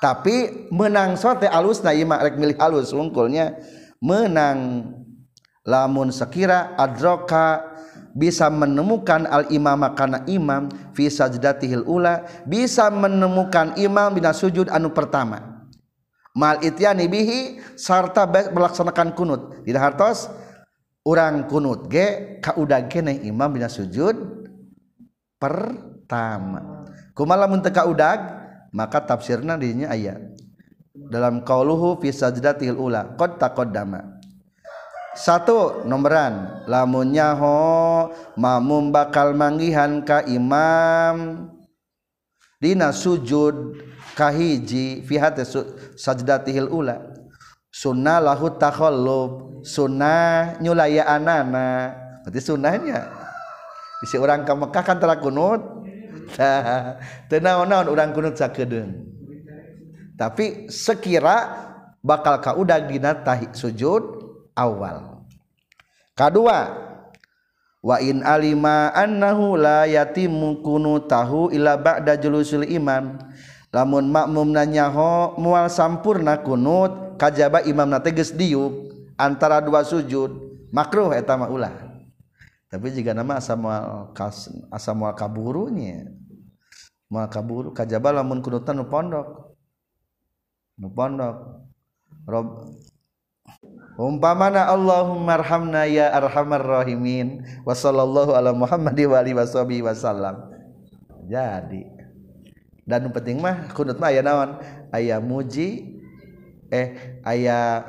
Tapi 0.00 0.68
menang 0.72 1.20
sote 1.20 1.44
alus 1.44 1.84
na 1.84 1.92
ima 1.92 2.16
rek 2.16 2.40
milih 2.40 2.56
alus 2.56 2.88
wungkulnya 2.96 3.52
menang. 4.00 4.90
Lamun 5.60 6.08
sekira 6.08 6.72
adroka 6.80 7.60
bisa 8.16 8.48
menemukan 8.48 9.28
al 9.28 9.46
imama 9.52 9.92
kana 9.92 10.24
imam 10.24 10.72
fi 10.96 11.06
sajdatihil 11.06 11.84
ula 11.86 12.26
bisa 12.48 12.88
menemukan 12.88 13.76
imam 13.76 14.10
bina 14.16 14.32
sujud 14.32 14.72
anu 14.72 14.90
pertama. 14.90 15.68
Mal 16.32 16.64
ityani 16.64 17.06
bihi 17.06 17.40
sarta 17.76 18.24
melaksanakan 18.26 19.12
kunut. 19.12 19.60
Tidak 19.62 19.82
hartos 19.82 20.32
orang 21.04 21.44
kunut 21.44 21.92
ge 21.92 22.40
kauda 22.40 22.88
kene 22.88 23.20
imam 23.20 23.52
bina 23.52 23.68
sujud 23.68 24.16
pertama. 25.36 26.88
Kumalamun 27.12 27.60
teka 27.60 27.84
udag 27.84 28.20
maka 28.72 29.04
tafsirna 29.04 29.60
dirinya 29.60 29.92
ayat 29.92 30.39
dalam 30.94 31.46
qauluhu 31.46 32.02
fi 32.02 32.10
sajdatil 32.10 32.76
ula 32.76 33.14
qad 33.14 33.38
taqaddama. 33.38 34.20
Satu 35.10 35.82
nomoran 35.86 36.64
lamun 36.70 37.10
nyaho 37.10 38.10
mamum 38.38 38.94
bakal 38.94 39.34
manggihan 39.34 40.02
ka 40.06 40.22
imam. 40.26 41.50
Dina 42.60 42.92
sujud 42.92 43.80
kahiji 44.14 45.02
fi 45.02 45.14
hati 45.16 45.42
sajdatihil 45.96 46.70
ula. 46.70 47.00
Sunnah 47.70 48.18
lahu 48.20 48.50
takhallub 48.58 49.62
sunnah 49.62 50.58
nyulaya 50.58 51.06
anana 51.06 51.94
berarti 52.26 52.40
sunnahnya. 52.42 53.08
Bisa 54.02 54.16
orang 54.18 54.42
ke 54.48 54.52
Mekah 54.52 54.84
kan 54.84 54.98
terakunut 54.98 55.60
teu 57.28 57.38
naon-naon 57.42 57.90
urang 57.90 58.14
kunut 58.14 58.38
sakedeung. 58.38 59.19
Tapi 60.20 60.68
sekira 60.68 61.64
bakal 62.04 62.44
kaudag 62.44 62.92
dina 62.92 63.16
tahi 63.16 63.48
sujud 63.56 64.20
awal. 64.52 65.24
Kedua 66.12 66.76
wa 67.80 67.96
in 68.04 68.20
alima 68.20 68.92
annahu 68.92 69.56
la 69.56 69.88
yatimu 69.88 70.60
tahu 71.08 71.48
ila 71.56 71.80
ba'da 71.80 72.20
julusul 72.20 72.68
imam 72.68 73.16
lamun 73.72 74.12
makmum 74.12 74.52
nanyaho 74.52 75.40
mual 75.40 75.72
sampurna 75.72 76.44
kunut 76.44 77.16
kajaba 77.16 77.64
imam 77.64 77.88
nate 77.88 78.12
geus 78.12 78.36
diuk 78.36 78.92
antara 79.16 79.64
dua 79.64 79.88
sujud 79.88 80.68
makruh 80.68 81.16
eta 81.16 81.32
mah 81.40 81.48
ulah. 81.48 81.72
Tapi 82.68 82.92
jika 82.92 83.16
nama 83.16 83.40
asa 83.40 83.56
moal 83.56 84.12
asa 84.68 84.92
moal 84.92 85.16
kaburunya 85.16 86.12
moal 87.08 87.26
kaburu 87.32 87.72
kajaba 87.72 88.20
lamun 88.20 88.44
kunutan 88.44 88.76
nu 88.78 88.86
pondok 88.86 89.49
pondok 90.88 91.68
Rob. 92.24 92.72
Umpamana 94.00 94.72
Allahumma 94.72 95.36
arhamna 95.36 95.84
ya 95.84 96.08
arhamar 96.16 96.64
rahimin. 96.64 97.44
Wa 97.68 97.76
sallallahu 97.76 98.32
ala 98.32 98.56
Muhammad 98.56 98.96
wa 98.96 99.20
alihi 99.20 99.36
washabihi 99.36 99.84
wasallam 99.84 100.48
jadi. 101.28 101.84
Dan 102.88 103.12
penting 103.12 103.38
mah 103.38 103.70
kunut 103.76 104.00
mah 104.00 104.08
aya 104.08 104.24
naon? 104.24 104.56
Aya 104.90 105.20
muji 105.20 106.00
eh 106.72 107.20
aya 107.22 107.84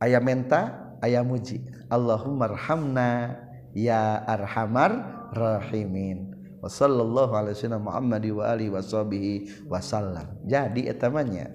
aya 0.00 0.18
menta 0.18 0.94
aya 1.04 1.20
muji. 1.20 1.60
Allahumma 1.92 2.48
arhamna 2.48 3.36
ya 3.76 4.24
arhamar 4.24 5.28
rahimin 5.36 6.31
sallallahu 6.68 7.32
alaihi 7.34 7.58
wasallam 7.58 7.82
Muhammad 7.82 8.22
wa 8.30 8.44
alihi 8.46 8.70
washabihi 8.70 9.66
wasallam 9.66 10.26
jadi 10.46 10.94
etamanya 10.94 11.50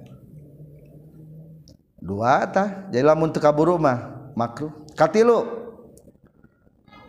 dua 2.03 2.43
tah 2.47 2.87
jadi 2.91 3.07
lamun 3.07 3.31
teu 3.31 3.39
kaburu 3.39 3.79
mah 3.79 4.17
makruh. 4.37 4.69
Katilu. 4.93 5.65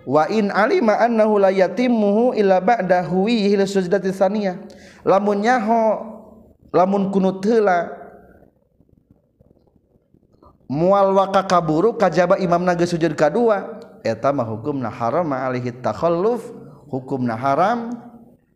Wa 0.09 0.25
in 0.33 0.49
alima 0.49 0.97
annahu 0.97 1.37
la 1.37 1.53
yatimmuhu 1.53 2.33
illa 2.33 2.65
ba'da 2.65 3.05
huwihi 3.05 3.61
li 3.61 3.69
tsaniyah 3.69 4.57
lamun 5.05 5.45
nyaho 5.45 6.01
lamun 6.73 7.13
kunut 7.13 7.45
heula 7.45 7.93
mual 10.65 11.13
waka 11.13 11.45
kaburu 11.45 11.93
kajaba 12.01 12.41
imam 12.41 12.65
naga 12.65 12.89
sujud 12.89 13.13
kadua 13.13 13.85
eta 14.01 14.33
mah 14.33 14.49
hukumna 14.49 14.89
haram 14.89 15.29
alaihi 15.29 15.77
takhalluf 15.77 16.41
hukumna 16.89 17.37
haram 17.39 17.93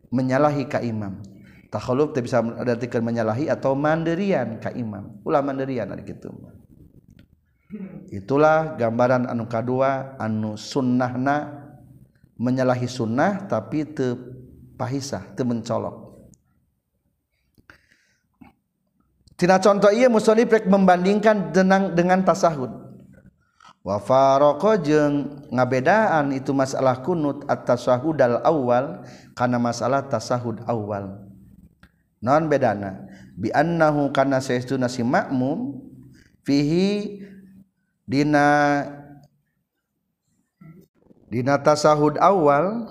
menyalahi 0.09 0.67
ka 0.67 0.81
imam. 0.81 1.21
Takhaluf 1.69 2.13
teh 2.13 2.21
bisa 2.21 2.41
artikeun 2.41 3.01
menyalahi 3.01 3.49
atau 3.49 3.73
mandirian 3.73 4.61
ka 4.61 4.69
imam. 4.73 5.21
Ulah 5.25 5.41
mandirian 5.41 5.89
ari 5.89 6.05
kitu 6.05 6.29
itulah 8.13 8.77
gambaran 8.77 9.25
anu 9.25 9.49
kadua 9.49 10.17
anu 10.21 10.53
sunnahna 10.53 11.65
menyalahi 12.37 12.85
sunnah 12.85 13.49
tapi 13.49 13.85
teu 13.89 14.17
pahisah 14.77 15.33
teu 15.33 15.45
mencolok 15.45 16.01
Tina 19.33 19.57
contoh 19.57 19.89
iya 19.89 20.07
musonif 20.13 20.45
membandingkan 20.69 21.49
dengan 21.49 21.97
dengan 21.97 22.21
tasahud 22.21 22.69
wafaroko 23.83 24.79
jeng 24.79 25.43
ngabedaan 25.51 26.31
itu 26.31 26.55
masalah 26.55 27.03
kunut 27.03 27.43
atas 27.51 27.85
sahudal 27.85 28.39
awal 28.41 29.03
karena 29.35 29.59
masalah 29.59 30.07
tasahud 30.07 30.63
awal. 30.65 31.19
Non 32.23 32.47
bedana. 32.47 33.03
Bi 33.35 33.51
annahu 33.51 34.15
kana 34.15 34.39
saestu 34.39 34.79
nasi 34.79 35.03
makmum 35.03 35.83
fihi 36.47 37.19
dina 38.07 38.87
dina 41.27 41.59
tasahud 41.59 42.15
awal 42.23 42.87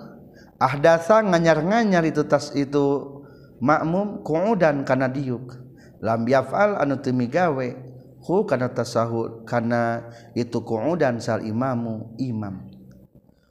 ahdasa 0.61 1.25
nganyar-nganyar 1.25 2.05
itu 2.05 2.29
tas 2.29 2.53
itu 2.53 3.25
makmum 3.65 4.21
kuudan 4.21 4.85
kana 4.85 5.09
diuk. 5.09 5.57
Lam 6.05 6.29
yafal 6.29 6.77
anu 6.77 7.01
teu 7.01 7.17
migawe 7.17 7.82
ku 8.23 8.47
kana 8.47 8.71
tasahud 8.71 9.43
kana 9.43 10.15
itu 10.39 10.63
qu'udan 10.63 11.19
sal 11.19 11.43
imamu 11.43 12.15
imam. 12.23 12.71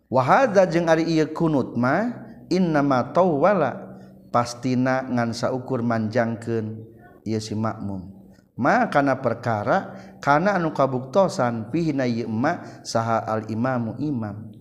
Wa 0.08 0.24
hadza 0.24 0.64
jeung 0.66 0.88
ari 0.88 1.04
ieu 1.12 1.28
kunut 1.36 1.76
mah 1.76 2.32
innama 2.48 3.12
tawwala 3.12 4.00
pastina 4.32 5.04
ngan 5.04 5.36
saukur 5.36 5.84
manjangkeun 5.84 6.88
ieu 7.28 7.42
si 7.44 7.52
makmum. 7.52 8.08
Ma 8.56 8.88
kana 8.88 9.20
perkara 9.20 9.96
kana 10.24 10.56
anu 10.56 10.72
kabuktosan 10.72 11.68
pihina 11.68 12.08
ieu 12.08 12.32
ma 12.32 12.82
saha 12.88 13.28
al 13.28 13.52
imamu 13.52 14.00
imam. 14.00 14.56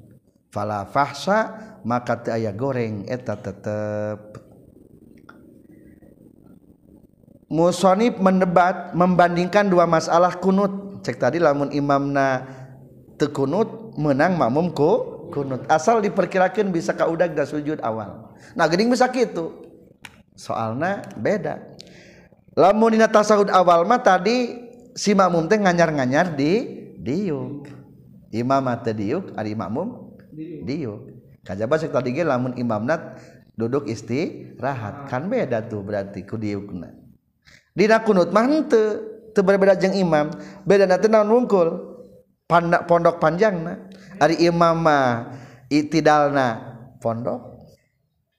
Fala 0.51 0.83
fahsa 0.91 1.55
maka 1.87 2.27
teu 2.27 2.35
aya 2.35 2.51
goreng 2.51 3.07
eta 3.07 3.39
tetep. 3.39 4.50
Musonib 7.51 8.23
mendebat 8.23 8.95
membandingkan 8.95 9.67
dua 9.67 9.85
masalah 9.85 10.39
kunut. 10.39 11.03
Cek 11.03 11.19
tadi 11.19 11.43
lamun 11.43 11.75
imamna 11.75 12.47
tekunut 13.19 13.99
menang 13.99 14.39
makmum 14.39 14.71
ku 14.71 15.27
kunut. 15.35 15.67
Asal 15.67 15.99
diperkirakan 16.01 16.71
bisa 16.71 16.95
kaudag 16.95 17.35
dan 17.35 17.45
sujud 17.45 17.83
awal. 17.83 18.31
Nah 18.55 18.71
gering 18.71 18.89
bisa 18.89 19.11
gitu 19.11 19.67
soalnya 20.39 21.05
beda. 21.19 21.59
Lamun 22.55 22.95
dina 22.97 23.11
tasawud 23.11 23.51
awal 23.51 23.85
mah 23.85 24.01
tadi 24.01 24.57
si 24.95 25.13
makmum 25.13 25.51
teh 25.51 25.59
nganyar-nganyar 25.59 26.39
di 26.39 26.53
diuk. 27.03 27.67
Imam 28.31 28.63
teh 28.87 28.95
diuk 28.95 29.35
ari 29.35 29.59
makmum 29.59 30.15
diuk. 30.63 31.19
Kajaba 31.43 31.81
cek 31.81 31.91
tadi 31.91 32.15
ge 32.15 32.23
lamun 32.23 32.55
imamna 32.55 33.17
duduk 33.57 33.89
istirahat. 33.89 35.09
Kan 35.09 35.33
beda 35.33 35.65
tuh 35.67 35.81
berarti 35.81 36.23
ku 36.29 36.37
diukna 36.37 37.00
Dina 37.75 38.03
kunut 38.03 38.35
mah 38.35 38.45
henteu 38.51 38.99
teu 39.31 39.47
berbeda 39.47 39.79
jeung 39.79 39.95
imam, 39.95 40.35
bedana 40.67 40.99
teh 40.99 41.07
naon 41.07 41.31
wungkul? 41.31 41.69
Panda, 42.51 42.83
pondok 42.83 43.23
panjangna. 43.23 43.79
Ari 44.19 44.43
imam 44.43 44.75
mah 44.75 45.31
itidalna 45.71 46.59
pondok. 46.99 47.63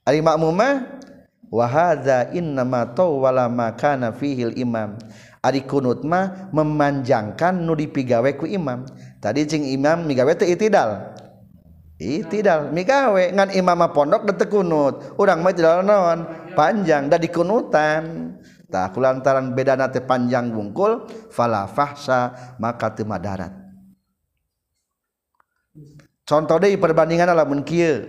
Ari 0.03 0.19
makmum 0.19 0.51
mah 0.51 0.99
wa 1.47 1.63
hadza 1.63 2.27
innama 2.35 2.91
tawwala 2.91 3.47
ma 3.47 3.71
kana 3.71 4.11
fihi 4.11 4.51
imam. 4.59 4.99
Ari 5.39 5.63
kunut 5.63 6.03
mah 6.03 6.51
memanjangkan 6.51 7.55
nu 7.55 7.71
dipigawe 7.71 8.27
ku 8.35 8.43
imam. 8.43 8.83
Tadi 9.23 9.47
jeung 9.47 9.63
imam 9.63 10.03
migawe 10.03 10.35
teh 10.35 10.51
itidal. 10.51 11.15
Itidal 12.01 12.67
migawe 12.75 13.31
ngan 13.31 13.55
imam 13.55 13.79
mah 13.79 13.95
pondok 13.95 14.27
detek 14.27 14.51
kunut. 14.51 15.15
Urang 15.15 15.39
mah 15.39 15.55
itidal 15.55 15.87
naon? 15.87 16.27
Panjang 16.51 17.07
da 17.07 17.15
dikunutan. 17.15 18.35
tak 18.71 18.95
lantaran 18.95 19.51
beda 19.51 19.75
nate 19.75 19.99
panjang 19.99 20.49
wungkul 20.55 21.05
fala 21.27 21.67
fahsa 21.67 22.31
maka 22.55 22.87
teu 22.95 23.03
madarat. 23.03 23.51
Contoh 26.23 26.57
deui 26.63 26.79
perbandingan 26.79 27.35
lamun 27.35 27.61
kieu. 27.67 28.07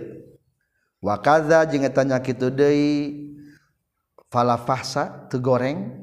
Wa 1.03 1.19
kadza 1.19 1.67
jeung 1.67 1.83
eta 1.83 2.07
nya 2.07 2.23
kitu 2.23 2.55
deui 2.55 3.19
fala 4.31 4.55
fahsa 4.55 5.27
teu 5.27 5.43
goreng. 5.43 5.99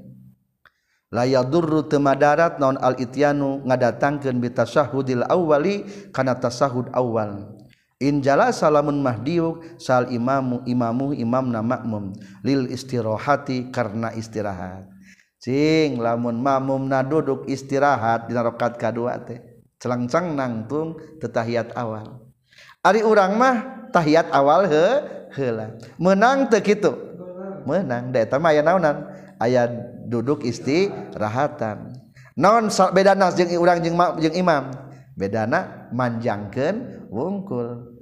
La 1.09 1.23
yadurru 1.23 1.87
teu 1.87 2.03
madarat 2.03 2.59
naon 2.59 2.75
al 2.77 2.99
ityanu 2.99 3.63
ngadatangkeun 3.65 4.37
bitasahudil 4.37 5.25
awwali 5.25 5.87
kana 6.13 6.37
tasahud 6.37 6.91
awal 6.93 7.58
Injala 7.99 8.55
salamun 8.55 9.03
mahdiuk 9.03 9.75
sal 9.75 10.07
imamu 10.07 10.63
imamu 10.63 11.11
imam 11.11 11.51
na 11.51 11.59
makmum 11.59 12.15
lil 12.47 12.71
istirohati 12.71 13.75
karena 13.75 14.15
istirahat. 14.15 14.87
Cing 15.43 15.99
lamun 15.99 16.39
mamum 16.39 16.87
na 16.87 17.03
duduk 17.03 17.43
istirahat 17.51 18.31
di 18.31 18.39
rokat 18.39 18.79
kedua 18.79 19.19
teh. 19.19 19.43
Celangcang 19.83 20.31
nangtung 20.31 20.95
tetahiyat 21.19 21.75
awal. 21.75 22.23
Ari 22.79 23.03
urang 23.03 23.35
mah 23.35 23.87
tahiyat 23.91 24.31
awal 24.31 24.63
he 24.63 24.85
heula. 25.35 25.75
Menang 25.99 26.47
teu 26.47 26.63
kitu. 26.63 26.95
Menang 27.67 28.15
da 28.15 28.23
eta 28.23 28.39
mah 28.39 28.55
aya 28.55 28.63
naonan? 28.63 29.11
Aya 29.43 29.67
duduk 30.07 30.47
istirahatan. 30.47 31.99
Naon 32.39 32.71
bedana 32.95 33.27
jeung 33.35 33.59
urang 33.59 33.83
jeung 33.83 34.35
imam? 34.39 34.71
Bedana 35.19 35.91
manjangkeun 35.91 36.98
wungkul. 37.09 37.97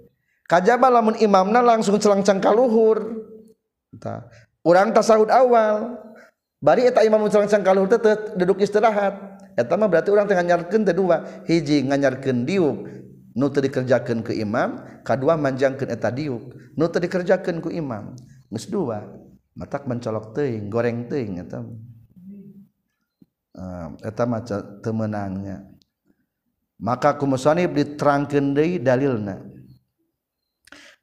Kajaba 0.48 0.88
lamun 0.88 1.20
imamna 1.20 1.60
langsung 1.60 2.00
celangcang 2.00 2.39
kaluhur 2.39 3.28
ta 4.00 4.28
urang 4.63 4.96
tasahud 4.96 5.28
awal. 5.28 6.00
Bari 6.58 6.88
eta 6.88 7.04
imam 7.04 7.28
celangcang 7.28 7.63
kaluhur 7.63 7.91
teh 7.91 8.00
duduk 8.39 8.63
istirahat. 8.63 9.39
Eta 9.58 9.74
mah 9.76 9.89
berarti 9.89 10.12
urang 10.13 10.30
teh 10.30 10.36
nganyarkeun 10.38 10.88
teh 10.88 10.96
dua. 10.96 11.43
Hiji 11.48 11.84
nganyarkeun 11.88 12.48
diuk. 12.48 12.78
Nu 13.38 13.54
teu 13.54 13.62
dikerjakeun 13.62 14.26
ku 14.26 14.34
imam 14.34 14.82
kadua 15.06 15.38
manjangkeun 15.38 15.91
eta 15.91 16.10
diuk. 16.10 16.56
Nu 16.80 16.88
teu 16.88 17.04
dikerjakeun 17.04 17.60
ku 17.60 17.70
imam. 17.70 18.15
Geus 18.50 18.72
dua. 18.72 19.04
Matak 19.58 19.89
mencolok 19.89 20.38
teuing 20.38 20.70
goreng 20.70 21.10
teuing 21.10 21.41
eta 21.41 21.65
ah, 23.58 23.89
eta 24.06 24.24
mah 24.30 24.46
temenangnya 24.86 25.65
maka 26.77 27.17
kumusonib 27.17 27.73
diterangkan 27.73 28.53
deui 28.53 28.77
dalilna. 28.81 29.41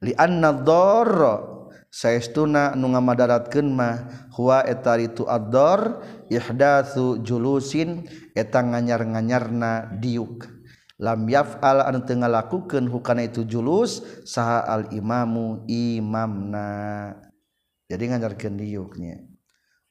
Li 0.03 0.11
anna 0.15 0.51
dharra 0.51 1.55
saestuna 1.91 2.75
nu 2.75 2.91
ngamadaratkeun 2.91 3.67
mah 3.71 4.27
huwa 4.35 4.67
eta 4.67 4.99
ritu 4.99 5.23
ad-dhar 5.23 6.03
ihdatsu 6.27 7.23
julusin 7.23 8.03
eta 8.35 8.59
nganyar-nganyarna 8.59 9.95
diuk. 9.99 10.51
Lam 10.95 11.27
yaf'al 11.27 11.83
anu 11.83 12.07
teu 12.07 12.15
ngalakukeun 12.15 12.87
hukana 12.87 13.27
itu 13.27 13.43
julus 13.43 13.99
saha 14.23 14.63
al 14.63 14.83
imamu 14.95 15.67
imamna. 15.67 17.11
Jadi 17.91 18.03
nganyarkeun 18.15 18.55
diuknya. 18.55 19.19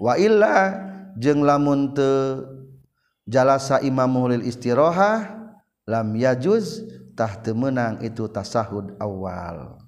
Wa 0.00 0.16
illa 0.16 0.80
jeung 1.20 1.44
lamun 1.44 1.92
teu 1.92 2.48
jalasa 3.28 3.84
imamu 3.84 4.32
lil 4.32 4.48
istirohah 4.48 5.43
lam 5.88 6.08
yajuz 6.16 6.84
tah 7.16 7.36
temenang 7.40 8.00
itu 8.04 8.26
tasahud 8.28 8.96
awal. 8.98 9.80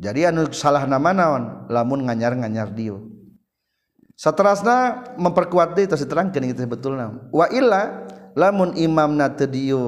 Jadi 0.00 0.26
anu 0.26 0.50
salah 0.50 0.88
nama 0.88 1.14
naon? 1.14 1.68
Lamun 1.70 2.02
nganyar 2.08 2.34
nganyar 2.34 2.72
diu 2.74 3.12
saterasna 4.22 5.02
memperkuat 5.18 5.74
deui 5.74 5.90
tos 5.90 6.04
diterangkeun 6.06 6.54
itu 6.54 6.62
betulna 6.68 7.26
wa 7.34 7.46
illa 7.50 8.06
lamun 8.38 8.76
imamna 8.78 9.26
teu 9.34 9.50
diu 9.50 9.82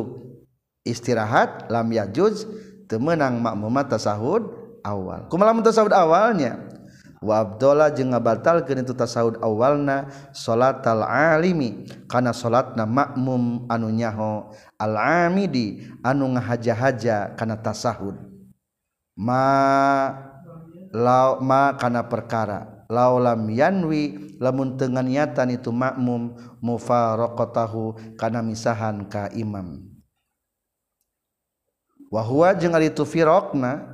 istirahat 0.82 1.70
lam 1.70 1.86
yajuz 1.94 2.42
teu 2.90 2.98
meunang 2.98 3.38
makmum 3.38 3.78
tasahud 3.86 4.42
awal. 4.82 5.30
Kumaha 5.30 5.54
lamun 5.54 5.62
tasahud 5.62 5.94
awalnya 5.94 6.58
wa 7.24 7.40
Abdullah 7.40 7.88
jeung 7.96 8.12
ngabatalkeun 8.12 8.84
itu 8.84 8.92
tasawud 8.92 9.40
awalna 9.40 10.12
salatal 10.36 11.00
alimi 11.00 11.88
kana 12.04 12.36
salatna 12.36 12.84
makmum 12.84 13.64
anu 13.72 13.88
nyaho 13.88 14.52
al-amidi 14.76 15.88
anu 16.04 16.36
ngahaja-haja 16.36 17.32
kana 17.34 17.56
tasahud 17.56 18.20
ma 19.16 19.48
lao 20.92 21.40
ma 21.40 21.72
kana 21.80 22.04
perkara 22.04 22.84
laulam 22.92 23.48
yanwi 23.48 24.36
lamun 24.36 24.76
teu 24.76 24.92
niatan 24.92 25.56
itu 25.56 25.72
makmum 25.72 26.36
mufaraqatahu 26.60 28.14
kana 28.20 28.44
misahan 28.44 29.04
ka 29.08 29.32
imam. 29.32 29.80
Wa 32.12 32.22
huwa 32.22 32.54
jeung 32.54 32.76
ari 32.76 32.94
itu 32.94 33.02
firaqna 33.02 33.90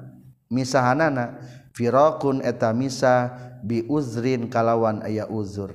misahanana 0.52 1.40
firaqun 1.74 2.42
eta 2.42 2.74
misa 2.74 3.34
bi 3.62 3.84
uzrin 3.86 4.50
kalawan 4.50 5.04
aya 5.04 5.28
uzur. 5.28 5.74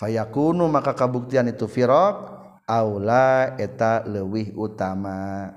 Fayakunu 0.00 0.64
maka 0.66 0.96
kabuktian 0.96 1.52
itu 1.52 1.68
firaq 1.68 2.40
aula 2.64 3.58
eta 3.60 4.00
leuwih 4.08 4.56
utama. 4.56 5.52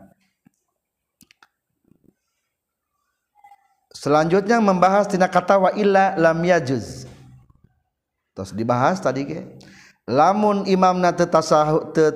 Selanjutnya 3.94 4.60
membahas 4.60 5.08
tina 5.08 5.32
kata 5.32 5.56
wa 5.56 5.72
illa 5.80 6.12
lam 6.20 6.44
yajuz. 6.44 7.08
Terus 8.36 8.52
dibahas 8.52 9.00
tadi 9.00 9.24
ke 9.24 9.40
lamun 10.10 10.68
imamna 10.68 11.16
teu 11.16 11.30
tasahud 11.30 11.96
te, 11.96 12.12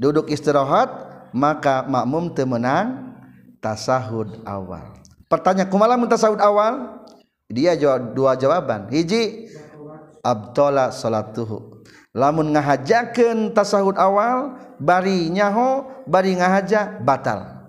duduk 0.00 0.32
istirahat 0.32 0.88
maka 1.36 1.84
makmum 1.84 2.32
teu 2.32 2.48
menang 2.48 3.12
tasahud 3.60 4.40
awal 4.48 5.03
pertanyaan 5.34 5.66
kumaha 5.66 5.98
lamun 5.98 6.06
tasahud 6.06 6.38
awal? 6.38 7.02
Dia 7.50 7.74
jawab 7.74 8.14
dua 8.14 8.38
jawaban. 8.38 8.86
Hiji 8.88 9.50
abtola 10.22 10.94
salatuhu. 10.94 11.84
Lamun 12.14 12.54
ngahajakeun 12.54 13.50
tasahud 13.52 13.98
awal 13.98 14.54
bari 14.78 15.28
nyaho 15.34 15.90
bari 16.06 16.38
ngahaja 16.38 17.02
batal. 17.02 17.66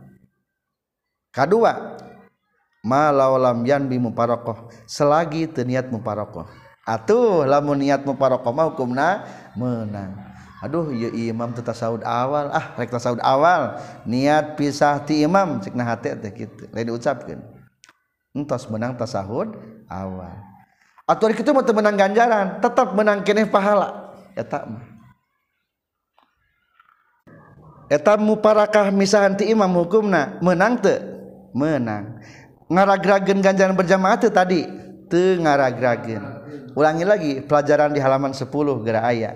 Kadua 1.34 1.98
malaulam 2.86 3.66
yanbi 3.66 3.98
muparokoh. 3.98 4.70
Selagi 4.86 5.50
teniat 5.50 5.90
muparokoh. 5.90 6.46
Atuh 6.86 7.50
lamun 7.50 7.82
niat 7.82 8.06
muparokoh 8.06 8.54
mah 8.54 8.70
hukumna 8.70 9.26
menang. 9.58 10.14
Aduh 10.64 10.94
ya 10.94 11.10
imam 11.12 11.52
teu 11.52 11.66
tasawuf 11.66 12.06
awal. 12.06 12.54
Ah 12.54 12.78
rek 12.78 12.94
tasawuf 12.94 13.20
awal. 13.26 13.82
Niat 14.06 14.56
pisah 14.56 15.02
ti 15.04 15.26
imam 15.26 15.60
cek 15.60 15.74
na 15.74 15.84
hate 15.84 16.16
teh 16.22 16.32
kitu. 16.32 16.70
Lain 16.70 16.94
diucapkeun 16.94 17.55
entos 18.36 18.68
menang 18.68 19.00
tasawuf 19.00 19.56
awal. 19.88 20.36
Atuh 21.08 21.32
kitu 21.32 21.56
mah 21.56 21.64
teu 21.64 21.72
menang 21.72 21.96
ganjaran 21.96 22.60
tetap 22.60 22.92
menang 22.92 23.24
keneh 23.24 23.48
pahala. 23.48 24.12
Eta 24.36 24.68
mah. 24.68 24.86
Eta 27.88 28.20
muparakah 28.20 28.92
misahan 28.92 29.38
ti 29.40 29.48
imam 29.48 29.72
hukumna? 29.72 30.42
Menang 30.44 30.84
teu? 30.84 31.00
Menang. 31.56 32.20
Ngaragrageun 32.68 33.40
ganjaran 33.40 33.78
berjamaah 33.78 34.20
teu 34.20 34.34
tadi? 34.34 34.68
Teu 35.08 35.40
ngaragrageun 35.40 36.36
ulangi 36.76 37.06
lagi 37.08 37.32
pelajaran 37.42 37.96
di 37.96 38.04
halaman 38.04 38.36
10 38.36 38.52
gerak 38.84 39.06
ayat 39.08 39.36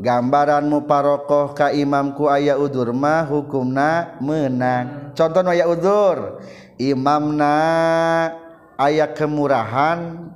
gambaranmu 0.00 0.88
parokoh 0.88 1.52
ka 1.52 1.70
imamku 1.70 2.26
aya 2.26 2.58
udurmah 2.58 3.30
hukumna 3.30 4.18
menang. 4.18 5.14
Contoh 5.14 5.46
aya 5.46 5.70
udur 5.70 6.42
Imamna 6.78 7.56
ayah 8.78 9.10
kemurahan. 9.14 10.30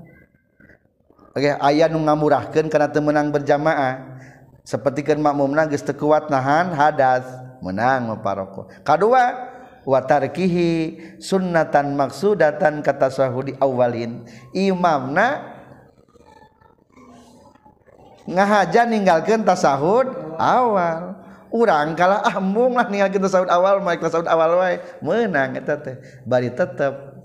Okay, 1.35 1.55
ayah 1.55 1.87
nu 1.91 2.03
ngamurahkan 2.03 2.67
karena 2.67 2.91
temenang 2.91 3.31
berjamaah. 3.31 4.19
Seperti 4.67 5.01
kan 5.01 5.17
makmumna 5.17 5.65
geus 5.65 5.81
teu 5.81 5.97
kuat 5.97 6.29
nahan 6.29 6.77
hadas 6.77 7.25
menang 7.65 8.13
maparoko 8.13 8.69
kadua 8.85 9.49
wa 9.89 9.99
tarkihi 10.05 11.01
sunnatan 11.17 11.97
maksudatan 11.97 12.85
kata 12.85 13.09
sahudi 13.09 13.57
awalin. 13.59 14.29
Imamna 14.53 15.57
ngahaja 18.29 18.85
ninggalkan 18.85 19.41
tasahud 19.41 20.37
awal. 20.37 21.18
urang 21.55 21.97
kalah 21.99 22.25
ambung 22.33 22.77
lah 22.77 22.87
nih 22.89 23.09
kita 23.13 23.29
sahut 23.29 23.51
awal 23.51 23.81
mah 23.81 23.97
kita 23.97 24.11
sahut 24.13 24.29
awal 24.29 24.61
wae. 24.61 24.81
Menang 25.01 25.57
eta 25.59 25.77
teh 25.81 25.97
bari 26.25 26.53
tetep 26.53 27.19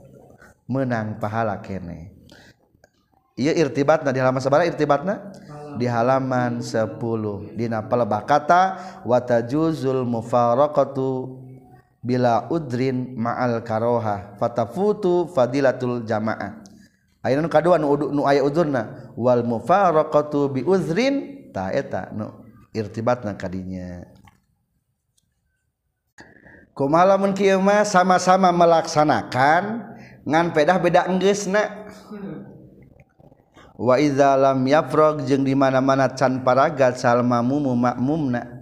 menang 0.67 1.19
pahala 1.19 1.59
kene. 1.59 2.13
Ieu 3.33 3.53
irtibatna 3.53 4.13
di 4.13 4.21
halaman 4.21 4.41
sabaraha 4.41 4.69
irtibatna? 4.69 5.33
Di 5.73 5.89
halaman 5.89 6.61
10 6.61 7.57
dina 7.57 7.81
palebah 7.81 8.21
kata 8.29 8.63
wa 9.01 9.17
tajuzul 9.17 10.05
mufaraqatu 10.05 11.41
bila 12.03 12.45
udrin 12.51 13.15
ma'al 13.17 13.63
karoha 13.65 14.37
fatafutu 14.37 15.25
fadilatul 15.31 16.03
jamaah 16.05 16.61
ayeuna 17.23 17.47
nu 17.47 17.49
kadua 17.49 17.79
nu, 17.79 17.95
nu 18.11 18.21
aya 18.27 18.43
udurna 18.43 19.15
wal 19.15 19.41
mufaraqatu 19.47 20.51
bi 20.51 20.61
uzrin 20.67 21.49
ta 21.55 21.71
eta 21.71 22.11
nu 22.11 22.29
irtibatna 22.75 23.39
kadinya 23.39 24.03
kumaha 26.73 27.15
mun 27.17 27.37
kieu 27.37 27.61
mah 27.61 27.85
sama-sama 27.85 28.49
melaksanakan 28.49 29.93
ngan 30.25 30.45
pedah 30.53 30.77
beda 30.81 31.05
enggeusna. 31.07 31.85
Wa 33.73 33.97
idza 33.97 34.37
lam 34.37 34.61
yafrag 34.69 35.25
jeung 35.25 35.41
di 35.41 35.57
mana-mana 35.57 36.05
can 36.13 36.45
paragat 36.45 37.01
sal 37.01 37.25
mamum 37.25 37.73
makmumna. 37.73 38.61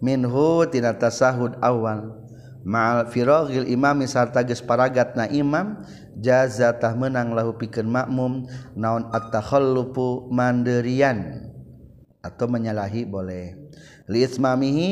Minhu 0.00 0.64
tina 0.72 0.96
tasahud 0.96 1.60
awal. 1.60 2.16
Ma'al 2.60 3.08
firagil 3.08 3.68
imami 3.68 4.04
sarta 4.04 4.44
geus 4.44 4.60
paragatna 4.60 5.24
imam 5.32 5.80
jazatah 6.20 6.92
menang 6.92 7.32
lahu 7.32 7.56
pikeun 7.56 7.88
makmum 7.88 8.44
naon 8.76 9.08
at-takhallufu 9.16 10.28
mandirian 10.28 11.48
atau 12.20 12.44
menyalahi 12.48 13.08
boleh. 13.08 13.56
Li 14.08 14.24
ismamihi 14.24 14.90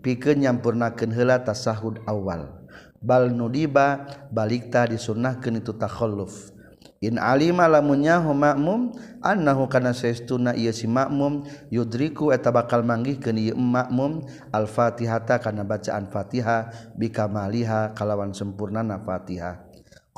pikeun 0.00 0.44
nyampurnakeun 0.44 1.14
heula 1.14 1.40
tasahud 1.40 2.00
awal. 2.04 2.60
Bal 3.00 3.32
nudiba 3.32 4.04
balikta 4.28 4.84
disunnahkeun 4.88 5.64
itu 5.64 5.72
takhalluf. 5.76 6.52
In 7.00 7.16
alima 7.16 7.64
lamunnya 7.64 8.20
hu 8.20 8.36
makmum 8.36 8.92
annahu 9.24 9.72
kana 9.72 9.96
saestuna 9.96 10.52
ieu 10.52 10.68
si 10.68 10.84
makmum 10.84 11.48
yudriku 11.72 12.28
eta 12.28 12.52
bakal 12.52 12.84
manggih 12.84 13.16
keun 13.16 13.40
ieu 13.40 13.56
makmum 13.56 14.20
al-Fatihata 14.52 15.40
kana 15.40 15.64
bacaan 15.64 16.12
Fatihah 16.12 16.92
bikamaliha 17.00 17.96
kalawan 17.96 18.36
sempurnana 18.36 19.00
Fatihah 19.00 19.70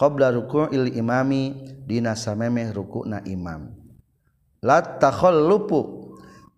qabla 0.03 0.35
ruku'il 0.35 0.99
imami 0.99 1.55
dina 1.87 2.19
samemeh 2.19 2.75
rukuna 2.75 3.23
imam. 3.23 3.71
La 4.63 4.83
takhallufu 4.83 6.02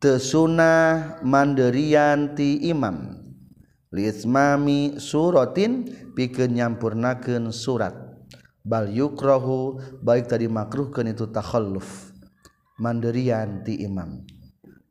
tesunah 0.04 1.24
mandirian 1.24 2.36
ti 2.36 2.60
imam. 2.68 3.24
Liismami 3.88 5.00
suratin 5.00 5.88
pikeun 6.12 6.60
nyampurnakeun 6.60 7.48
surat. 7.48 7.96
Bal 8.60 8.92
yukrahu 8.92 9.80
baik 10.04 10.28
tadi 10.28 10.44
makruhkeun 10.44 11.08
itu 11.08 11.24
takhalluf. 11.32 12.12
Mandirian 12.76 13.64
ti 13.64 13.80
imam. 13.80 14.28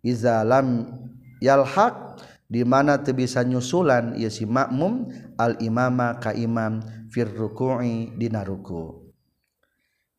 Iza 0.02 0.42
lam 0.42 0.90
yalhaq 1.38 2.18
di 2.50 2.66
mana 2.66 2.98
teu 2.98 3.14
bisa 3.14 3.46
nyusulan 3.46 4.18
ieu 4.18 4.34
si 4.34 4.50
makmum 4.50 5.14
al 5.38 5.62
imama 5.62 6.18
ka 6.18 6.34
imam 6.34 6.82
fir 7.14 7.30
ruku'i 7.30 8.18
dina 8.18 8.42
ruku. 8.42 9.14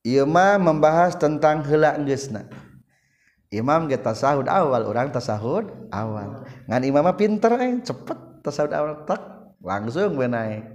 Ieu 0.06 0.22
mah 0.22 0.54
membahas 0.62 1.18
tentang 1.18 1.66
heula 1.66 1.98
geusna 1.98 2.46
Imam 3.54 3.86
ge 3.86 3.94
tasahud 3.94 4.50
awal 4.50 4.82
orang 4.90 5.14
tasahud 5.14 5.70
awal. 5.94 6.42
Ngan 6.66 6.82
imam 6.82 7.06
mah 7.06 7.14
pinter 7.14 7.54
eh 7.62 7.78
cepet 7.86 8.42
tasahud 8.42 8.74
awal 8.74 9.06
tak 9.06 9.22
langsung 9.62 10.18
we 10.18 10.26
naik. 10.26 10.66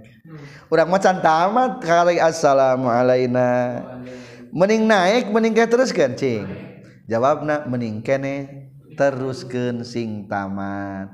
Urang 0.72 0.88
macan 0.88 1.20
tamat 1.20 1.84
kali 1.84 2.16
assalamu 2.16 2.88
alaina. 2.88 3.84
Mending 4.50 4.88
naik 4.88 5.28
mending 5.28 5.52
ke 5.52 5.68
teruskeun 5.68 6.16
cing? 6.16 6.48
Jawabna 7.04 7.68
mending 7.68 8.00
kene 8.00 8.66
teruskeun 8.96 9.84
sing 9.84 10.24
tamat. 10.26 11.12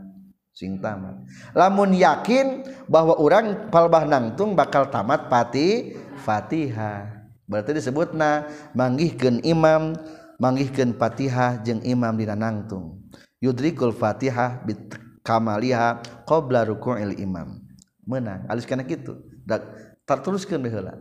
Sing 0.56 0.80
tamat. 0.80 1.20
Lamun 1.52 1.92
yakin 1.92 2.64
bahwa 2.88 3.18
orang 3.20 3.68
palbah 3.68 4.08
nangtung 4.08 4.56
bakal 4.56 4.88
tamat 4.88 5.28
pati 5.28 5.98
Fatihah. 6.24 7.28
Berarti 7.46 7.76
disebutna 7.76 8.48
manggihkeun 8.74 9.44
imam 9.44 9.94
manggihkan 10.36 10.96
Fatihah 10.96 11.60
jeung 11.64 11.82
imam 11.84 12.16
dina 12.16 12.36
nangtung. 12.36 13.04
Yudrikul 13.40 13.92
Fatihah 13.92 14.64
bit 14.64 14.96
kamaliha 15.24 16.00
qabla 16.24 16.64
ruku'il 16.64 17.18
imam. 17.20 17.60
Menang 18.06 18.46
alis 18.46 18.64
kana 18.64 18.86
kitu? 18.86 19.18
Da 19.42 19.60
terteruskeun 20.06 20.62
heula. 20.68 20.96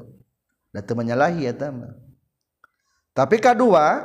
Da 0.73 0.81
teu 0.81 0.97
menyalahi 0.97 1.45
eta 1.45 1.69
mah. 1.69 1.93
Tapi 3.15 3.37
kadua 3.39 4.03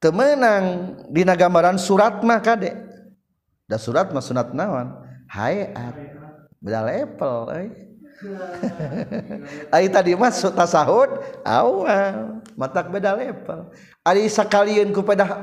teu 0.00 0.10
meunang 0.10 0.96
dina 1.12 1.36
gambaran 1.36 1.76
surat 1.76 2.18
mah 2.24 2.40
kade. 2.40 2.74
Da 3.68 3.76
surat 3.78 4.10
mah 4.10 4.24
sunat 4.24 4.50
naon? 4.56 5.06
Hayat 5.30 5.94
beda 6.58 6.80
level 6.82 7.36
euy. 7.54 7.68
eh. 7.70 7.89
Ari 9.72 9.88
tadi 9.88 10.12
mah 10.12 10.28
tasahud 10.28 11.24
awal 11.40 12.40
matak 12.52 12.92
beda 12.92 13.16
level. 13.16 13.72
Ari 14.04 14.28
sakalian 14.28 14.92
ku 14.92 15.00
pada 15.00 15.40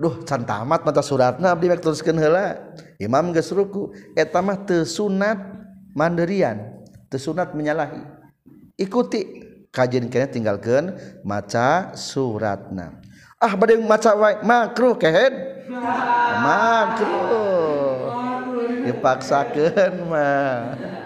duh 0.00 0.24
can 0.24 0.46
tamat 0.46 0.88
mata 0.88 1.04
suratna 1.04 1.52
abdi 1.52 1.68
mek 1.68 1.84
teruskeun 1.84 2.16
heula. 2.16 2.72
Imam 2.96 3.28
geus 3.36 3.52
ruku 3.52 3.92
eta 4.16 4.40
mah 4.40 4.56
teu 4.64 4.88
sunat 4.88 5.36
mandirian, 5.92 6.80
teu 7.12 7.20
sunat 7.20 7.52
menyalahi. 7.52 8.00
Ikuti 8.80 9.44
kajian 9.68 10.08
kene 10.08 10.32
tinggalkeun 10.32 10.96
maca 11.28 11.92
suratna. 11.92 13.04
Ah 13.36 13.52
bade 13.52 13.76
maca 13.84 14.16
wae 14.16 14.40
makruh 14.40 14.96
kehed. 14.96 15.60
Makruh. 16.48 18.08
Dipaksakeun 18.88 20.08
mah. 20.08 20.97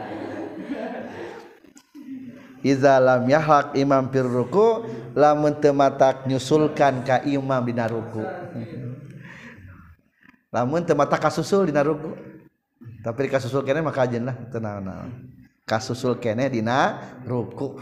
izalam 2.63 3.27
yahlak 3.29 3.75
imam 3.77 4.09
firruku 4.09 4.87
lamun 5.13 5.59
tematak 5.59 6.25
nyusulkan 6.31 7.03
ka 7.05 7.21
imam 7.27 7.63
dina 7.67 7.91
ruku 7.91 8.23
lamun 10.55 10.83
tematak 10.87 11.29
kasusul 11.29 11.69
dina 11.69 11.83
ruku 11.85 12.15
tapi 13.03 13.27
kasusul 13.27 13.67
kene 13.67 13.83
maka 13.83 14.07
ajen 14.07 14.27
lah 14.27 14.37
tenang 14.51 14.83
tenang 14.83 15.11
kasusul 15.67 16.17
kene 16.23 16.49
dina 16.49 16.99
ruku 17.27 17.77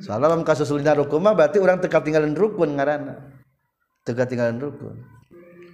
soalnya 0.00 0.32
lamun 0.32 0.44
kasusul 0.44 0.80
dina 0.80 0.96
ruku 0.96 1.20
mah 1.20 1.36
berarti 1.36 1.60
orang 1.60 1.78
teka 1.78 2.00
tinggalin 2.00 2.32
rukun 2.32 2.74
ngarana 2.74 3.36
teka 4.06 4.22
tinggalin 4.30 4.62
rukun. 4.62 5.02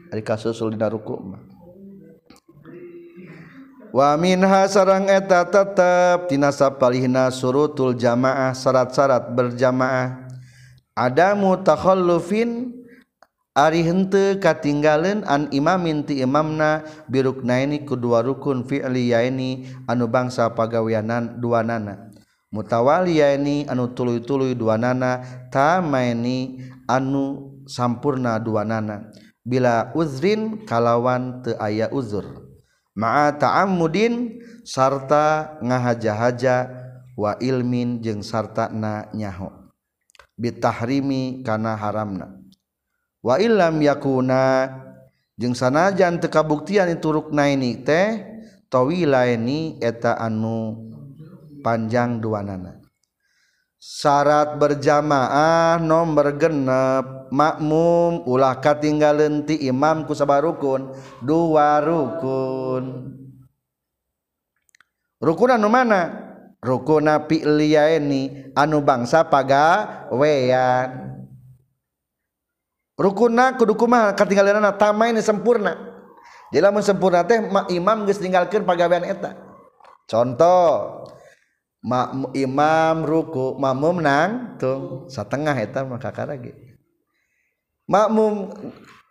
Ari 0.08 0.24
kasusul 0.24 0.72
dina 0.72 0.88
ruku 0.88 1.20
mah. 1.20 1.51
wa 3.92 4.16
minha 4.16 4.64
sarang 4.72 5.06
eta 5.06 5.44
tetep 5.44 6.32
tina 6.32 6.48
sapalihna 6.48 7.28
surutul 7.28 7.92
jamaah 7.92 8.56
syarat-syarat 8.56 9.36
berjamaah. 9.36 10.32
Adamu 10.96 11.60
takhallufin 11.60 12.72
ari 13.52 13.84
henteu 13.84 14.40
katinggalan 14.40 15.24
an 15.28 15.52
imamin 15.52 16.08
ti 16.08 16.24
imamna 16.24 16.84
biruknaini 17.08 17.84
kedua 17.84 18.24
rukun 18.24 18.64
fi'li 18.64 19.12
fi'liyaini 19.12 19.68
anu 19.88 20.08
bangsa 20.08 20.52
pagawianan 20.56 21.36
dua 21.36 21.60
pagaweanan 21.60 21.76
duanana. 21.76 21.94
Mutawaliyaini 22.52 23.64
anu 23.68 23.92
tuluy-tuluy 23.96 24.52
duanana 24.52 25.24
tamaini 25.48 26.60
anu 26.84 27.52
sampurna 27.64 28.36
dua 28.36 28.64
nana 28.64 29.08
Bila 29.40 29.88
uzrin 29.96 30.68
kalawan 30.68 31.40
teu 31.40 31.56
aya 31.56 31.88
uzur. 31.88 32.41
ma'a 32.92 33.32
ta'ammudin 33.36 34.42
sarta 34.66 35.56
ngahaja-haja 35.62 36.68
wa 37.16 37.38
ilmin 37.38 38.02
jeung 38.02 38.20
sarta 38.20 38.68
na 38.68 39.08
nyaho. 39.14 39.52
Bitahrimi 40.36 41.46
kana 41.46 41.78
haramna. 41.78 42.34
Wa 43.22 43.38
illam 43.38 43.78
yakuna 43.78 44.68
jeung 45.38 45.54
sanajan 45.54 46.18
teu 46.18 46.28
kabuktian 46.28 46.90
itu 46.90 47.08
ruknaini 47.14 47.86
teh 47.86 48.26
tawila 48.66 49.30
ini 49.30 49.78
eta 49.78 50.18
anu 50.18 50.90
panjang 51.62 52.18
duanana. 52.18 52.81
syarat 53.82 54.62
berjamaah 54.62 55.82
nomor 55.82 56.38
genep. 56.38 57.26
Makmum 57.32 58.28
ulah 58.28 58.60
katinggalan 58.62 59.42
ti 59.42 59.56
imam 59.66 60.06
ku 60.06 60.14
sabar 60.14 60.46
rukun 60.46 60.94
dua 61.18 61.82
rukun. 61.82 63.10
Rukun 65.18 65.50
anu 65.50 65.66
mana? 65.66 66.30
Rukun 66.62 67.10
api 67.10 67.42
liyaini 67.42 68.54
anu 68.54 68.84
bangsa 68.86 69.26
paga 69.26 70.06
wean 70.14 71.10
rukuna 73.02 73.58
kudu 73.58 73.74
kumaha 73.74 74.14
katinggalanna 74.14 74.78
tamai 74.78 75.10
ini 75.10 75.24
sempurna. 75.24 75.74
Jadi 76.52 76.62
lamun 76.62 76.84
sempurna 76.84 77.24
teh 77.24 77.40
imam 77.72 78.04
geus 78.06 78.20
ninggalkeun 78.20 78.62
pagawean 78.62 79.08
eta. 79.08 79.34
Contoh 80.04 81.02
Ma, 81.82 82.14
imam 82.30 83.02
ruku 83.02 83.58
makmum 83.58 83.98
nang 83.98 84.54
tuh 84.54 85.10
setengah 85.10 85.58
eta 85.58 85.82
maka 85.82 86.14
karagi 86.14 86.54
makmum 87.90 88.54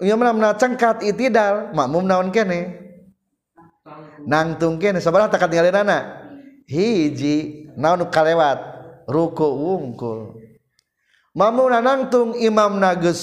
imamna 0.01 0.57
cengkat 0.57 1.05
itidal 1.05 1.75
makmum 1.75 2.07
naon 2.07 2.33
kene? 2.33 2.79
Nangtung 4.25 4.77
kene 4.77 5.01
sabarah 5.01 5.29
takat 5.29 5.53
ngalirana 5.53 6.23
hiji 6.69 7.67
naon 7.77 8.07
kalewat? 8.09 8.71
Ruku 9.09 9.43
wungkul. 9.43 10.39
Makmum 11.35 11.67
nangtung 11.73 12.37
imam 12.39 12.79
nages 12.79 13.19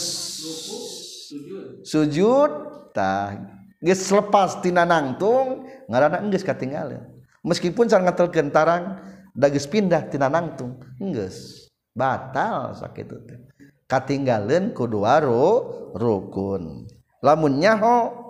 sujud 1.88 2.51
tah 2.92 3.32
geus 3.80 4.05
lepas 4.11 4.61
tina 4.61 4.84
nangtung 4.84 5.64
ngaranna 5.88 6.24
geus 6.28 6.44
katinggalan 6.44 7.05
meskipun 7.40 7.88
sangat 7.88 8.18
terkentarang 8.18 9.01
dagis 9.39 9.70
pindah 9.70 10.11
tina 10.11 10.26
nangtung. 10.26 10.82
Geus 10.99 11.70
batal 11.95 12.74
sakitu 12.74 13.22
teh. 13.22 13.39
Katinggaleun 13.86 14.74
kudu 14.74 15.07
waru 15.07 15.47
rukun. 15.95 16.91
Lamun 17.22 17.62
nyaho 17.62 18.26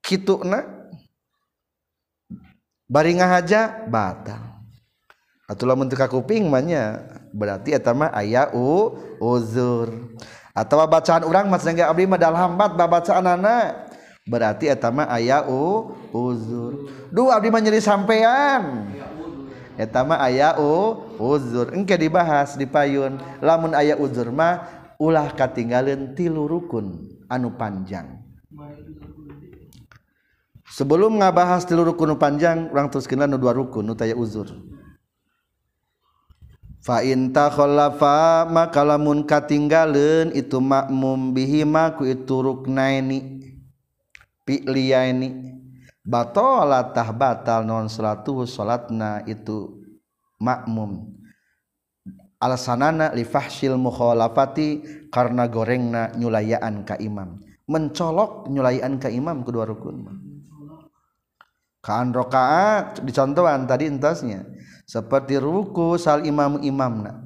kituna 0.00 0.64
bari 2.88 3.20
ngahaja 3.20 3.86
batal. 3.86 4.64
Atau 5.44 5.66
lamun 5.66 5.90
teu 5.90 5.98
kuping 5.98 6.46
mah 6.48 6.62
berarti 7.34 7.76
eta 7.76 7.92
mah 7.92 8.10
aya 8.16 8.48
uzur. 9.20 10.16
Atau 10.50 10.82
bacaan 10.82 11.22
orang 11.26 11.46
mas 11.46 11.62
sangga 11.62 11.90
abdi 11.90 12.06
hambat 12.06 12.74
bacaan 12.74 13.26
anak 13.26 13.89
berarti 14.30 14.70
etama 14.70 15.10
aya 15.10 15.42
u 15.50 15.90
uzur. 16.14 16.86
Dua 17.10 17.42
Abdi 17.42 17.50
menjadi 17.50 17.82
sampean. 17.82 18.86
Etama 19.74 20.22
aya 20.22 20.54
u 20.54 21.02
uzur. 21.18 21.74
Engke 21.74 21.98
dibahas 21.98 22.54
di 22.54 22.70
payun 22.70 23.18
lamun 23.42 23.74
ayah 23.74 23.98
uzur 23.98 24.30
mah 24.30 24.70
ulah 25.02 25.34
katinggalin 25.34 26.14
tilu 26.14 26.46
rukun 26.46 27.10
anu 27.26 27.50
panjang. 27.58 28.22
Sebelum 30.70 31.18
ngabahas 31.18 31.66
tilu 31.66 31.82
rukun 31.82 32.14
panjang 32.14 32.70
orang 32.70 32.86
terus 32.86 33.10
kenal 33.10 33.26
dua 33.34 33.50
rukun 33.50 33.90
nu 33.90 33.98
uzur. 34.14 34.54
Faintakhofa 36.80 38.48
makalamun 38.48 39.28
katinggalan 39.28 40.32
itu 40.32 40.56
makmum 40.64 41.36
bihimaku 41.36 42.08
itu 42.08 42.40
ruknaini 42.40 43.49
pili 44.50 44.90
ini 44.90 45.30
batolatah 46.02 47.14
batal 47.14 47.62
non 47.62 47.86
salatu 47.86 48.42
salatna 48.42 49.22
itu 49.30 49.78
makmum. 50.42 51.14
Alasanana 52.42 53.12
lifahsil 53.14 53.78
mukhalafati 53.78 54.82
karena 55.12 55.46
gorengna 55.46 56.10
nyulayaan 56.18 56.82
ka 56.82 56.98
imam. 56.98 57.38
Mencolok 57.70 58.50
nyulayaan 58.50 58.98
ka 58.98 59.06
imam 59.06 59.46
kedua 59.46 59.70
rukun 59.70 60.08
kaan 61.80 62.12
rokaat 62.12 63.00
dicontohan 63.06 63.64
tadi 63.70 63.86
entasnya. 63.86 64.44
Seperti 64.84 65.38
ruku 65.38 65.94
sal 65.94 66.26
imam 66.26 66.58
imamna. 66.66 67.24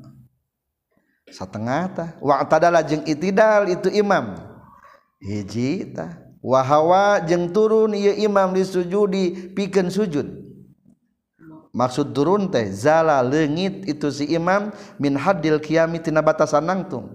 Setengah 1.33 1.83
tah. 1.97 2.11
Wa 2.21 2.45
tadala 2.45 2.85
jeung 2.85 3.03
itidal 3.09 3.67
itu 3.73 3.89
imam. 3.89 4.37
Hiji 5.25 5.97
tah 5.97 6.24
wahawa 6.45 7.25
jeng 7.25 7.49
turun 7.49 7.97
ia 7.97 8.13
imam 8.21 8.53
disujudi 8.53 9.57
piken 9.57 9.89
sujud. 9.89 10.45
Maksud 11.75 12.15
turun 12.15 12.53
teh 12.53 12.71
zala 12.71 13.19
lengit 13.25 13.89
itu 13.89 14.07
si 14.13 14.31
imam 14.31 14.71
min 15.01 15.17
hadil 15.19 15.59
kiami 15.59 15.99
tina 15.99 16.23
batasan 16.23 16.69
nangtung. 16.69 17.11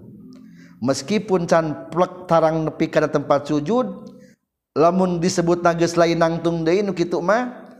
Meskipun 0.82 1.48
can 1.48 1.88
plek 1.88 2.28
tarang 2.28 2.66
nepi 2.68 2.90
kana 2.90 3.08
tempat 3.08 3.48
sujud 3.48 4.10
lamun 4.76 5.16
disebut 5.22 5.64
nages 5.64 5.96
lain 5.96 6.20
nangtung 6.20 6.60
deui 6.66 6.84
nu 6.84 6.92
kitu 6.92 7.20
mah 7.24 7.72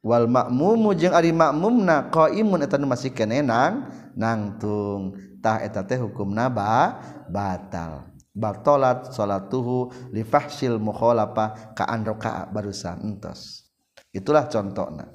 wal 0.00 0.24
makmumu 0.24 0.96
jeung 0.96 1.12
ari 1.12 1.32
makmumna 1.36 2.08
qaimun 2.08 2.64
eta 2.64 2.80
nu 2.80 2.88
masih 2.88 3.12
kenenang 3.12 3.92
nangtung. 4.16 5.20
Tah 5.44 5.60
eta 5.60 5.84
teh 5.84 6.00
hukumna 6.00 6.48
ba 6.48 6.96
batal. 7.28 8.17
batolat 8.38 9.10
salatuhu 9.10 9.90
li 10.14 10.22
fahsil 10.22 10.78
mukhalafa 10.78 11.74
ka 11.74 11.84
an 11.90 12.06
raka'a 12.06 12.46
barusan 12.54 13.02
entos. 13.02 13.66
Itulah 14.14 14.46
contohna. 14.46 15.10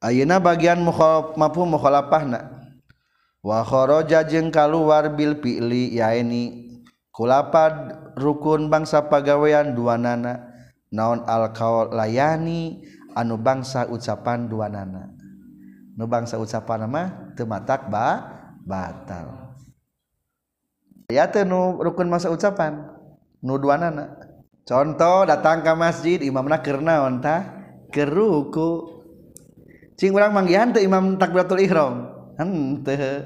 Ayeuna 0.00 0.38
bagian 0.38 0.80
mukhalaf 0.80 1.34
mampu 1.34 1.66
mukhalafahna 1.66 2.70
wa 3.42 3.60
kharaja 3.66 4.22
jeung 4.22 4.54
kaluar 4.54 5.10
bil 5.12 5.36
fi'li 5.42 5.98
yaeni 5.98 6.70
kulapad 7.10 7.96
rukun 8.14 8.68
bangsa 8.70 9.08
pagawean 9.08 9.74
duanana 9.74 10.52
naon 10.92 11.24
alqaul 11.26 11.90
layani 11.90 12.86
anu 13.16 13.40
bangsa 13.40 13.88
ucapan 13.88 14.46
duanana. 14.46 15.12
Nu 15.96 16.04
bangsa 16.04 16.36
ucapan 16.36 16.84
mah 16.84 17.32
teu 17.32 17.48
matak 17.48 17.88
ba 17.88 18.20
batal. 18.68 19.45
ya 21.10 21.30
nu 21.46 21.78
rukun 21.78 22.10
masa 22.10 22.30
ucapan 22.30 22.86
nu 23.42 23.58
dua 23.58 23.78
nana 23.78 24.16
contoh 24.66 25.26
datang 25.26 25.62
ke 25.62 25.72
masjid 25.78 26.18
imamna 26.22 26.62
keur 26.62 26.82
onta 26.82 27.56
keruku 27.90 28.96
cing 29.96 30.12
urang 30.12 30.36
manggihan 30.36 30.70
teu 30.70 30.84
imam 30.84 31.16
takbiratul 31.16 31.60
ihram? 31.60 32.12
Henteu 32.36 33.24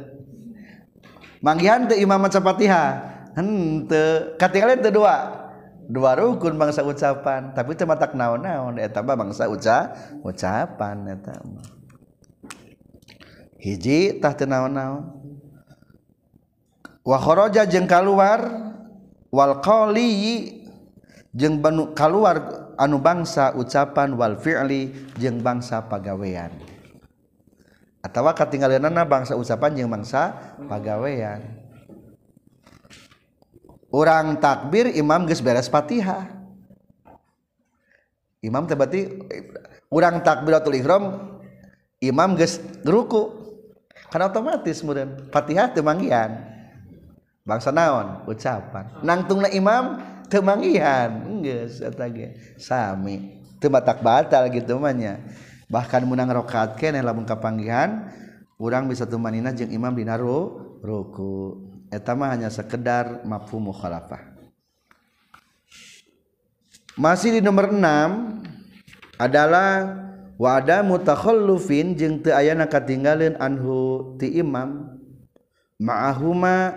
manggihan 1.43 1.91
teu 1.91 1.99
imam 1.99 2.23
maca 2.23 2.39
Fatihah? 2.39 2.89
Henteu 3.35 4.39
katinggalin 4.39 4.81
teu 4.81 4.95
dua? 4.95 5.37
Dua 5.91 6.15
rukun 6.15 6.55
bangsa 6.55 6.87
ucapan. 6.87 7.51
Tapi 7.51 7.75
itu 7.75 7.83
matak 7.83 8.15
naon-naon 8.15 8.79
eta 8.79 9.03
mah 9.03 9.19
bangsa 9.19 9.51
uca 9.51 9.91
ucapan 10.23 11.19
eta 11.19 11.35
mah. 11.43 11.67
Hiji 13.59 14.23
tah 14.23 14.33
teu 14.39 14.47
naon-naon? 14.47 15.20
wakhoroja 17.05 17.65
jeng 17.65 17.89
keluar 17.89 18.45
walqoli 19.33 20.11
jeng 21.33 21.63
banu 21.63 21.95
keluar 21.95 22.71
anu 22.77 22.99
bangsa 22.99 23.55
ucapan 23.55 24.17
wal 24.17 24.37
fi'li 24.41 25.13
jeng 25.21 25.41
bangsa 25.45 25.85
pagawean. 25.87 26.51
Atau 28.01 28.25
katinggalanana 28.25 29.05
bangsa 29.05 29.37
ucapan 29.37 29.77
jeng 29.77 29.89
bangsa 29.93 30.33
pagawean. 30.65 31.61
Orang 33.91 34.39
takbir 34.39 34.87
imam 34.95 35.27
geus 35.27 35.43
beres 35.43 35.67
fatihah 35.67 36.41
imam 38.41 38.65
berarti 38.65 39.21
orang 39.93 40.23
takbiratul 40.25 40.79
ihram 40.79 41.05
imam 42.01 42.39
geus 42.39 42.63
ruku. 42.87 43.37
Karena 44.11 44.27
otomatis 44.27 44.83
kemudian 44.83 45.31
fatihah 45.31 45.71
temanggian 45.71 46.50
bangsa 47.45 47.73
naon? 47.75 48.25
Ucapan. 48.29 49.01
Nangtung 49.05 49.43
imam 49.51 49.99
temangihan 50.31 51.11
Sami. 52.57 53.41
Tak 53.61 54.01
batal 54.01 54.49
gitu 54.49 54.81
namanya 54.81 55.21
bahkan 55.69 56.03
menang 56.03 56.33
rakaat 56.33 56.81
kene 56.81 57.05
lamun 57.05 57.29
kapanggihan 57.29 58.09
orang 58.57 58.89
bisa 58.89 59.05
tumanina 59.05 59.53
jeung 59.53 59.69
imam 59.69 59.93
dinaru 59.93 60.79
ruku. 60.81 61.69
Eta 61.91 62.15
mah 62.15 62.31
hanya 62.33 62.49
sekedar 62.49 63.27
mafhum 63.27 63.69
mukhalafah. 63.69 64.23
Masih 66.95 67.37
di 67.37 67.41
nomor 67.43 67.69
6 67.75 67.83
adalah 69.19 69.99
wada 70.39 70.81
mutakhallufin 70.87 71.99
jeung 71.99 72.23
teu 72.23 72.31
ayana 72.31 72.71
katinggalin 72.71 73.35
anhu 73.43 74.15
ti 74.17 74.39
imam. 74.39 74.97
Ma'ahuma 75.81 76.77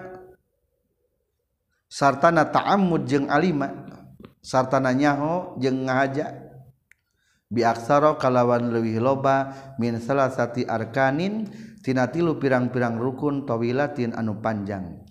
sartana 1.94 2.50
ta'ammud 2.50 3.06
jeung 3.06 3.30
alima. 3.30 3.70
Sartana 4.42 4.90
nyaho 4.98 5.62
jeung 5.62 5.86
ngahaja. 5.86 6.42
Bi 7.54 7.62
aksara 7.62 8.18
kalawan 8.18 8.74
leuwih 8.74 8.98
loba 8.98 9.54
min 9.78 10.02
salasati 10.02 10.66
arkanin 10.66 11.54
tina 11.86 12.10
tilu 12.10 12.42
pirang-pirang 12.42 12.98
rukun 12.98 13.46
tawilatin 13.46 14.18
anu 14.18 14.42
panjang. 14.42 15.06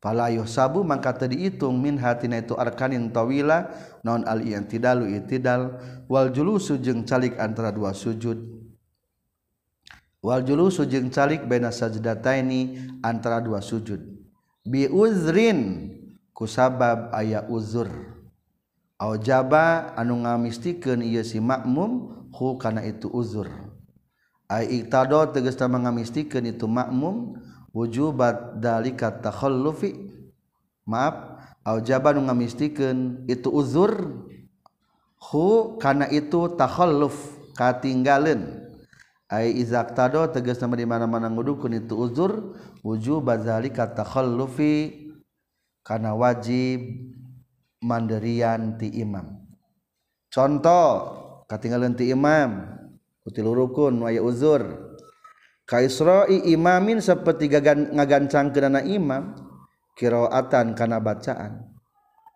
Fala 0.00 0.30
yusabu 0.32 0.86
mangka 0.86 1.12
teu 1.12 1.28
diitung 1.28 1.76
min 1.82 1.98
hatina 1.98 2.40
itu 2.40 2.54
arkanin 2.54 3.10
tawila 3.10 3.68
non 4.06 4.22
al 4.24 4.46
i'tidalu 4.46 5.10
i'tidal 5.18 5.76
wal 6.06 6.30
julusu 6.30 6.78
jeung 6.80 7.04
calik 7.04 7.36
antara 7.36 7.68
dua 7.74 7.92
sujud. 7.92 8.38
Wal 10.24 10.46
julusu 10.46 10.88
jeung 10.88 11.10
calik 11.12 11.44
baina 11.50 11.68
sajdataini 11.68 12.80
antara 13.04 13.42
dua 13.42 13.60
sujud. 13.60 14.00
Bi 14.64 14.86
uzrin 14.88 15.90
kusabab 16.38 17.10
aya 17.10 17.42
uzur. 17.50 17.90
Au 19.02 19.18
jaba 19.18 19.90
anu 19.98 20.22
ngamistikeun 20.22 21.02
ieu 21.02 21.26
si 21.26 21.42
makmum 21.42 22.14
hu 22.30 22.54
kana 22.62 22.86
itu 22.86 23.10
uzur. 23.10 23.50
Ai 24.46 24.70
iktado 24.78 25.18
tegas 25.34 25.58
ngamistikeun 25.58 26.46
itu 26.46 26.70
makmum 26.70 27.34
wujubat 27.74 28.62
dalika 28.62 29.10
takhallufi 29.10 30.14
maaf 30.86 31.42
au 31.66 31.82
jaba 31.84 32.14
nu 32.16 32.24
ngamistikeun 32.24 33.28
itu 33.28 33.50
uzur 33.52 34.24
hu 35.20 35.76
kana 35.76 36.08
itu 36.08 36.56
takhalluf 36.56 37.14
katinggaleun 37.58 38.64
ai 39.28 39.52
izaktado 39.52 40.24
tegas 40.32 40.62
di 40.62 40.86
mana-mana 40.88 41.28
ngudukun 41.28 41.76
itu 41.76 41.92
uzur 41.92 42.56
wujubat 42.80 43.44
zalika 43.44 43.84
takhallufi 43.84 45.07
karena 45.88 46.12
wajib 46.12 46.84
mandirian 47.80 48.76
ti 48.76 48.92
imam. 49.00 49.40
Contoh 50.28 51.16
katinggalan 51.48 51.96
ti 51.96 52.12
imam 52.12 52.76
kutil 53.24 53.48
rukun 53.56 54.04
waya 54.04 54.20
uzur. 54.20 54.92
Kaisroi 55.68 56.48
imamin 56.52 57.00
seperti 57.00 57.48
ngagancang 57.52 58.52
kedana 58.52 58.84
imam 58.84 59.32
kiroatan 59.96 60.76
karena 60.76 61.00
bacaan. 61.00 61.64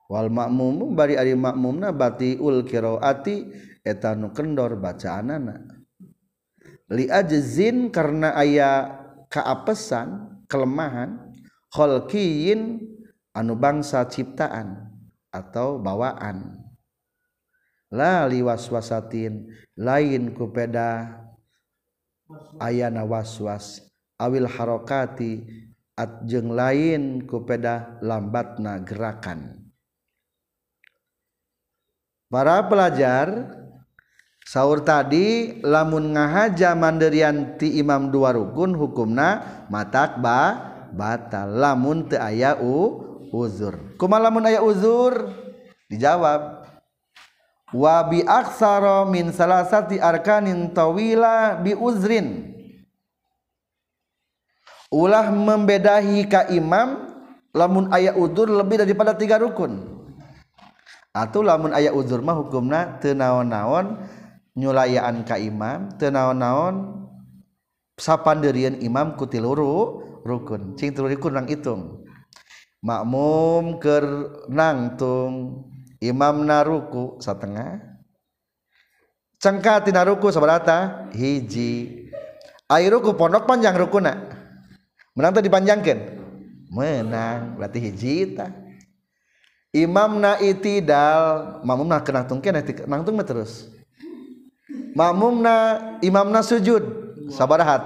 Wal 0.08 0.28
makmum 0.32 0.92
bari 0.96 1.16
ari 1.16 1.36
makmumna 1.36 1.92
batiul 1.92 2.64
kiroati 2.64 3.48
etanu 3.84 4.32
kendor 4.36 4.76
bacaan 4.76 5.32
anak 5.32 5.82
li 6.92 7.08
ajzin 7.08 7.88
karena 7.88 8.36
ayah 8.36 9.00
kaapesan 9.32 10.44
kelemahan 10.44 11.32
kholkiyin 11.72 12.91
anu 13.32 13.56
bangsa 13.56 14.04
ciptaan 14.08 14.92
atau 15.32 15.80
bawaan. 15.80 16.60
La 17.92 18.24
liwaswasatin 18.24 19.52
lain 19.76 20.32
kupeda 20.32 21.20
ayana 22.56 23.04
waswas 23.04 23.84
awil 24.16 24.48
harokati 24.48 25.44
atjeng 25.92 26.56
lain 26.56 27.28
kupeda 27.28 28.00
lambatna 28.00 28.80
gerakan. 28.80 29.60
Para 32.32 32.64
pelajar 32.64 33.28
sahur 34.40 34.80
tadi 34.80 35.60
lamun 35.60 36.16
ngahaja 36.16 36.72
mandirian 36.72 37.60
ti 37.60 37.76
imam 37.76 38.08
dua 38.08 38.32
rukun 38.32 38.72
hukumna 38.72 39.44
matak 39.68 40.16
ba 40.16 40.40
batal. 40.96 41.60
Lamun 41.60 42.08
te 42.08 42.16
ayau 42.16 43.11
uzur. 43.32 43.96
Kumaha 43.96 44.28
lamun 44.28 44.44
aya 44.44 44.60
uzur? 44.60 45.32
Dijawab. 45.88 46.68
Wa 47.72 48.04
bi 48.04 48.20
aksara 48.20 49.08
min 49.08 49.32
salasati 49.32 49.96
arkanin 49.96 50.76
tawila 50.76 51.56
bi 51.56 51.72
uzrin. 51.72 52.52
Ulah 54.92 55.32
membedahi 55.32 56.28
ka 56.28 56.52
imam 56.52 57.08
lamun 57.56 57.88
aya 57.88 58.12
uzur 58.12 58.52
lebih 58.52 58.84
daripada 58.84 59.16
tiga 59.16 59.40
rukun. 59.40 59.88
Atau 61.16 61.40
lamun 61.40 61.72
aya 61.72 61.96
uzur 61.96 62.20
mah 62.20 62.36
hukumna 62.36 63.00
teu 63.00 63.16
naon-naon 63.16 64.04
nyulayaan 64.52 65.24
ka 65.24 65.40
imam 65.40 65.96
teu 65.96 66.12
naon-naon 66.12 67.08
imam 68.84 69.16
ku 69.16 69.24
tiluru 69.24 70.04
rukun. 70.28 70.76
Cing 70.76 70.92
tiluru 70.92 71.16
rukun 71.16 71.32
nang 71.40 71.48
hitung 71.48 72.01
makmum 72.82 73.78
ker 73.78 74.04
nangtung 74.50 75.64
imam 76.02 76.42
naruku 76.42 77.22
setengah 77.22 77.78
cengka 79.42 79.82
tina 79.82 80.06
ruku 80.06 80.30
sabarata 80.30 81.10
hiji. 81.14 82.06
Ai 82.70 82.86
ruku 82.90 83.14
pondok 83.18 83.46
panjang 83.46 83.74
rukuna. 83.74 84.14
Menang 85.12 85.32
tadi 85.36 85.52
panjangkan 85.52 85.98
menang 86.72 87.60
berarti 87.60 87.78
hiji 87.84 88.32
ta 88.32 88.48
imamna 89.76 90.40
itidal 90.40 91.60
makmumna 91.68 92.00
kenangtung 92.00 92.40
kene 92.40 92.64
nangtung 92.88 93.20
terus. 93.20 93.68
Makmumna 94.96 95.78
imamna 96.00 96.40
sujud 96.40 96.80
sabaraha 97.28 97.76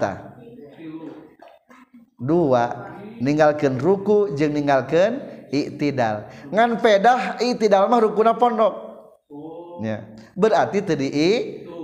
dua. 2.22 2.95
meninggalkan 3.20 3.80
ruku 3.80 4.34
jeng 4.34 4.52
meninggalkan 4.52 5.22
iktidal. 5.50 6.28
Ngan 6.50 6.80
pedah 6.82 7.40
iktidal 7.40 7.88
mah 7.88 8.00
rukuna 8.02 8.36
pondok. 8.36 8.74
Ya. 9.84 10.08
Berarti 10.36 10.84
tadi 10.84 11.08
i 11.08 11.30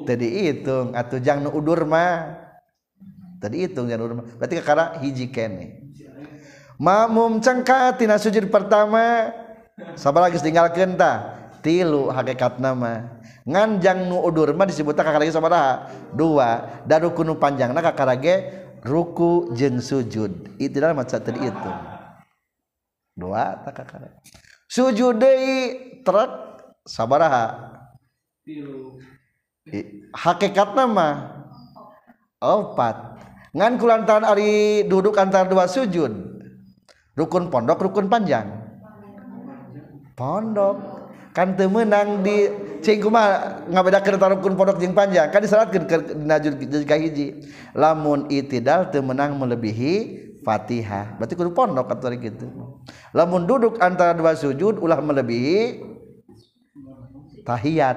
tadi 0.04 0.26
hitung 0.48 0.92
atau 0.96 1.16
jangan 1.20 1.52
udur 1.52 1.84
mah. 1.88 2.40
Tadi 3.40 3.66
hitung 3.66 3.88
jangan 3.88 4.02
udur 4.04 4.14
mah. 4.22 4.26
Berarti 4.38 4.54
kakara 4.60 4.84
hiji 5.00 5.28
kene. 5.32 5.92
Makmum 6.80 7.38
cengkat 7.38 8.00
tina 8.00 8.18
sujud 8.18 8.48
pertama. 8.50 9.30
Sabar 9.96 10.28
lagi 10.28 10.40
tinggalkan 10.40 10.96
ta. 10.98 11.38
Tilu 11.62 12.10
hakikat 12.10 12.58
nama 12.58 13.22
ngan 13.42 13.82
jang 13.82 14.06
nu 14.06 14.22
udur 14.22 14.54
mah 14.54 14.66
disebut 14.70 14.94
kakara 14.94 15.22
lagi 15.26 15.34
sabaraha? 15.34 15.90
Dua. 16.14 16.82
Dan 16.86 17.10
rukun 17.10 17.34
panjang 17.38 17.74
nah 17.74 17.82
kakara 17.82 18.14
ge 18.14 18.61
ruku 18.82 19.54
jeng 19.54 19.78
sujud. 19.78 20.58
Itu 20.58 20.76
dalam 20.82 20.98
macam 20.98 21.18
tadi 21.22 21.40
itu 21.40 21.70
dua 23.14 23.62
tak 23.62 23.82
kakak. 23.82 24.18
Sujud 24.66 25.16
deh 25.22 25.40
truk 26.02 26.32
sabaraha. 26.84 27.78
Hakikat 30.12 30.74
nama 30.74 31.38
opat 32.42 33.22
ngan 33.54 33.78
kulantaran 33.78 34.26
ari 34.26 34.82
duduk 34.90 35.14
antara 35.16 35.46
dua 35.46 35.70
sujud. 35.70 36.10
Rukun 37.12 37.52
pondok 37.52 37.84
rukun 37.84 38.08
panjang. 38.08 38.48
Pondok. 40.16 40.91
Kan 41.32 41.56
temenang 41.56 42.20
di 42.20 42.52
cingkuma 42.84 43.40
ngabedakeun 43.72 44.20
antara 44.20 44.36
rukun 44.36 44.52
pondok 44.52 44.76
jeung 44.76 44.92
panjang 44.92 45.32
kan 45.32 45.40
disyaratkeun 45.40 45.84
ke 45.88 45.96
najul 46.12 46.54
ka 46.84 46.96
hiji. 47.00 47.40
Lamun 47.72 48.28
itidal 48.28 48.92
teu 48.92 49.00
meunang 49.00 49.40
melebihi 49.40 50.20
Fatihah. 50.44 51.16
Berarti 51.16 51.32
kudu 51.32 51.56
pondok 51.56 51.88
atuh 51.88 52.12
gitu 52.18 52.46
lamun 53.16 53.48
duduk 53.48 53.80
antara 53.80 54.12
dua 54.12 54.36
sujud 54.36 54.76
ulah 54.76 55.00
melebihi 55.00 55.80
tahiyat 57.48 57.96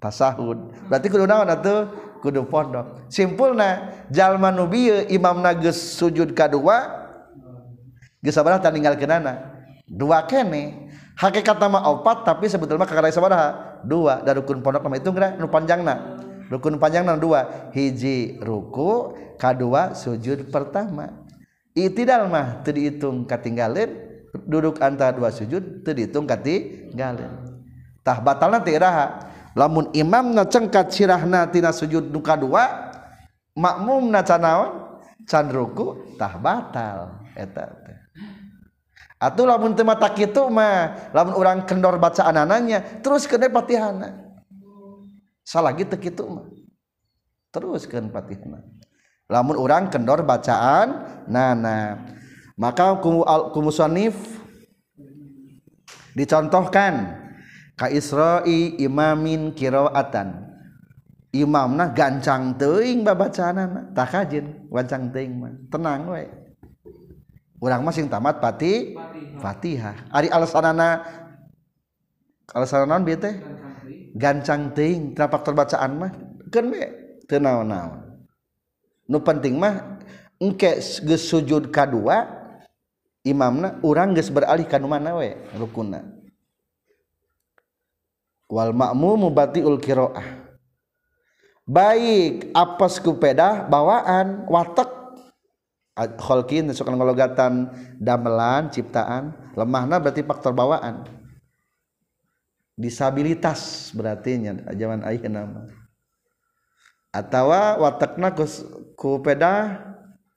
tasahud. 0.00 0.72
Berarti 0.88 1.06
kudu 1.12 1.28
naon 1.28 1.52
atuh? 1.52 2.08
Kudu 2.24 2.48
pondok. 2.48 3.06
Simpulna 3.12 3.92
jalma 4.08 4.48
nu 4.48 4.66
imamna 5.12 5.52
geus 5.52 5.76
sujud 6.00 6.32
kadua 6.32 7.04
geus 8.24 8.34
sabaraha 8.34 8.64
taninggalkeunana 8.64 9.54
dua 9.86 10.24
kene 10.26 10.85
hakikat 11.16 11.56
nama 11.56 11.80
opat 11.88 12.28
tapi 12.28 12.46
sebetulnya 12.46 12.84
kakak 12.84 13.08
sabaraha 13.10 13.80
dua 13.82 14.20
dari 14.20 14.38
rukun 14.38 14.60
pondok 14.60 14.84
nama 14.84 14.96
itu 15.00 15.10
enggak 15.10 15.32
nu 15.40 15.48
panjangna. 15.48 15.94
Rukun 16.46 16.78
panjangna 16.78 17.18
dua 17.18 17.72
hiji 17.74 18.38
ruku 18.38 19.16
kedua 19.40 19.96
sujud 19.96 20.52
pertama. 20.52 21.26
Itidal 21.76 22.28
mah 22.28 22.62
teu 22.62 22.76
dihitung 22.76 23.26
katinggalan 23.28 23.90
duduk 24.46 24.78
antara 24.84 25.16
dua 25.16 25.32
sujud 25.32 25.82
teu 25.82 25.92
dihitung 25.96 26.28
katinggalan 26.28 27.32
tah 28.04 28.20
batalna 28.20 28.62
teu 28.62 28.76
iraha. 28.76 29.24
Lamun 29.56 29.88
imam 29.96 30.36
na 30.36 30.44
cengkat 30.44 30.92
sirahna 30.92 31.48
tina 31.48 31.72
sujud 31.72 32.12
duka 32.12 32.36
dua 32.36 32.92
makmum 33.56 34.12
na 34.12 34.20
canaon 34.20 35.00
can 35.24 35.48
ruku 35.48 36.16
tah 36.20 36.36
batal. 36.36 37.24
Eta. 37.36 37.68
teh 37.68 37.85
Atuh 39.16 39.48
lamun 39.48 39.72
teu 39.72 39.84
mata 39.88 40.12
kitu 40.12 40.44
mah 40.52 41.08
lamun 41.16 41.34
urang 41.40 41.64
kendor 41.64 41.96
bacaan 41.96 42.36
ananya 42.36 42.84
terus 43.00 43.24
kena 43.24 43.48
Patihana. 43.48 44.12
Salagi 45.40 45.88
teu 45.88 45.96
kitu 45.96 46.24
mah. 46.28 46.44
Teruskeun 47.48 48.12
Patihana. 48.12 48.60
Lamun 49.32 49.56
urang 49.56 49.88
kendor 49.88 50.20
bacaan 50.20 51.24
nana. 51.32 52.12
Maka 52.60 53.00
kumusonif 53.52 54.16
dicontohkan 56.16 57.24
ka 57.76 57.92
Isra'i 57.92 58.80
imamin 58.80 59.52
kiroatan 59.52 60.46
imamna 61.36 61.92
gancang 61.92 62.56
teing 62.56 63.04
babacaanana 63.04 63.92
tak 63.92 64.08
kajin 64.08 64.68
gancang 64.72 65.12
teing 65.12 65.36
mah 65.36 65.52
tenang 65.68 66.08
wae 66.08 66.45
orang 67.60 67.82
masing 67.84 68.06
tamat 68.10 68.40
pati 68.40 68.96
Fatihah. 69.40 70.08
Ari 70.12 70.32
alasanana 70.32 71.04
alasan 72.52 72.88
naon 72.88 73.04
bieu 73.04 73.20
teh 73.20 73.36
gancang 74.16 74.72
teuing. 74.72 75.12
Terapak 75.12 75.44
terbacaan 75.44 75.92
mah? 75.96 76.12
Keun 76.48 76.72
we 76.72 76.84
teu 77.28 77.42
naon-naon. 77.42 78.22
Nu 79.06 79.20
penting 79.20 79.60
mah 79.60 80.02
engke 80.40 80.80
geus 80.80 81.28
sujud 81.28 81.68
kadua 81.68 82.26
imamna 83.26 83.78
urang 83.84 84.16
geus 84.16 84.32
beralih 84.32 84.64
ka 84.64 84.80
mana 84.80 85.16
we? 85.16 85.36
Rukunna 85.56 86.16
wal 88.46 88.70
ma'mum 88.70 89.26
mubatiul 89.26 89.82
qiraah 89.82 90.22
baik 91.66 92.54
apes 92.54 93.02
kupeda 93.02 93.66
bawaan 93.66 94.46
watak 94.46 94.95
kholkin 95.96 96.68
suka 96.76 96.92
ngologatan 96.92 97.72
damelan 97.96 98.68
ciptaan. 98.68 99.32
Lemahna 99.56 99.96
berarti 99.96 100.20
faktor 100.20 100.52
bawaan 100.52 101.08
disabilitas 102.76 103.90
berarti 103.96 104.36
nya 104.36 104.52
zaman 104.76 105.00
ayeuna 105.00 105.48
nama 105.48 105.64
atau 107.08 107.48
watakna 107.80 108.36
ku, 108.36 108.44
ku 108.92 109.10
peda 109.24 109.80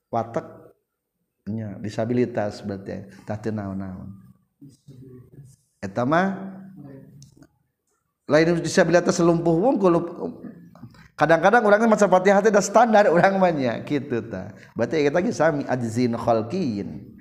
wataknya 0.08 1.76
disabilitas 1.84 2.64
berarti 2.64 3.12
tah 3.28 3.36
teu 3.36 3.52
naon-naon. 3.52 4.16
Eta 5.84 6.08
mah 6.08 6.56
lain 8.32 8.64
disabilitas 8.64 9.20
lumpuh 9.20 9.52
wong 9.60 9.76
kadang-kadang 11.20 11.68
orang 11.68 11.84
maca 11.92 12.08
Fatihah 12.08 12.40
teh 12.40 12.48
da 12.48 12.64
standar 12.64 13.12
orang 13.12 13.36
banyak 13.36 13.84
gitu 13.84 14.24
ta. 14.24 14.56
Berarti 14.72 15.04
eta 15.04 15.20
lagi 15.20 15.36
sami 15.36 15.68
ajzin 15.68 16.16
khalqin. 16.16 17.20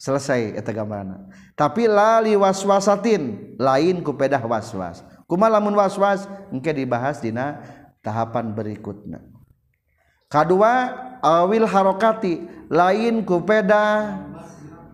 Selesai 0.00 0.56
eta 0.56 0.72
gambarna. 0.72 1.28
Tapi 1.52 1.84
lali 1.84 2.32
waswasatin 2.32 3.54
lain 3.60 4.00
ku 4.00 4.16
pedah 4.16 4.40
waswas. 4.40 5.04
Kuma 5.28 5.52
lamun 5.52 5.76
waswas 5.76 6.24
engke 6.48 6.72
dibahas 6.72 7.20
dina 7.20 7.60
tahapan 8.00 8.56
berikutnya. 8.56 9.20
Kedua 10.32 10.72
awil 11.20 11.68
harokati 11.68 12.40
lain 12.72 13.20
ku 13.22 13.44
pedah 13.44 14.16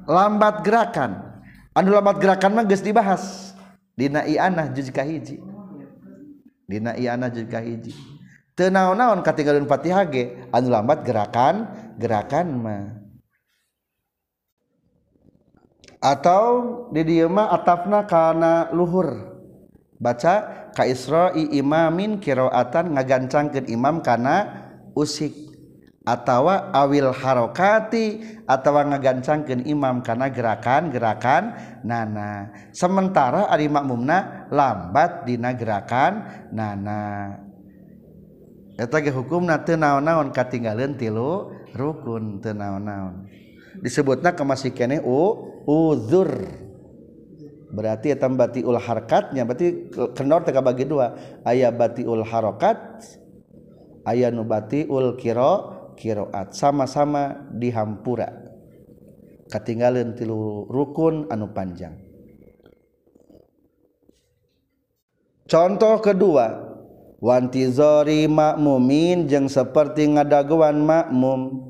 lambat 0.04 0.66
gerakan. 0.66 1.40
Anu 1.78 1.94
lambat 1.94 2.18
gerakan 2.18 2.58
mah 2.58 2.66
geus 2.66 2.82
dibahas 2.82 3.54
dina 3.94 4.26
i'anah 4.26 4.66
juz 4.74 4.90
kahiji. 4.90 5.38
hiji 5.38 5.57
dina 6.68 6.92
iana 6.94 7.32
juga 7.32 7.64
hiji. 7.64 7.96
Teu 8.52 8.68
naon-naon 8.68 9.24
katinggalkeun 9.24 9.70
Fatihah 9.70 10.04
ge 10.12 10.44
anu 10.52 10.68
lambat 10.68 11.02
gerakan 11.02 11.72
gerakan 11.96 12.46
mah. 12.60 12.84
Atau 15.98 16.44
di 16.92 17.02
dieu 17.02 17.26
mah 17.32 17.50
atafna 17.50 18.04
kana 18.04 18.68
luhur. 18.76 19.34
Baca 19.98 20.70
ka 20.76 20.86
Isra'i 20.86 21.58
imamin 21.58 22.22
qiraatan 22.22 22.94
ngagancangkeun 22.94 23.66
imam 23.66 23.98
kana 24.04 24.36
usik. 24.94 25.47
atawa 26.08 26.72
awil 26.72 27.12
harokati 27.12 28.40
atawa 28.48 28.88
ngagancangkeun 28.88 29.68
imam 29.68 30.00
karena 30.00 30.32
gerakan-gerakan 30.32 31.42
nana. 31.84 32.48
Sementara 32.72 33.52
ari 33.52 33.68
makmumna 33.68 34.48
lambat 34.48 35.28
dina 35.28 35.52
gerakan 35.52 36.48
nana. 36.48 37.36
Eta 38.78 39.04
ge 39.04 39.12
hukumna 39.12 39.60
teu 39.66 39.76
naon-naon 39.76 40.32
katinggaleun 40.32 40.96
tilu 40.96 41.52
rukun 41.76 42.40
teu 42.40 42.56
naon-naon. 42.56 43.28
Disebutna 43.84 44.32
kamasih 44.32 44.72
keneh 44.72 45.04
u 45.04 45.52
uzur. 45.68 46.30
Berarti 47.68 48.16
eta 48.16 48.32
batiul 48.32 48.80
harkatnya 48.80 49.44
berarti 49.44 49.92
kendor 50.16 50.40
teka 50.40 50.64
bagi 50.64 50.88
dua. 50.88 51.12
Aya 51.44 51.68
batiul 51.68 52.24
harokat 52.24 52.80
aya 54.08 54.32
nu 54.32 54.48
batiul 54.48 55.20
kiro 55.20 55.77
kiroat 55.98 56.54
sama-sama 56.54 57.50
dihampura. 57.50 58.30
Ketinggalan 59.50 60.14
tilu 60.14 60.70
rukun 60.70 61.26
anu 61.26 61.50
panjang. 61.50 61.98
Contoh 65.48 65.98
kedua 66.04 66.76
wantizori 67.18 68.28
makmumin 68.28 69.26
jeng 69.26 69.50
seperti 69.50 70.06
ngadaguan 70.06 70.78
makmum. 70.84 71.66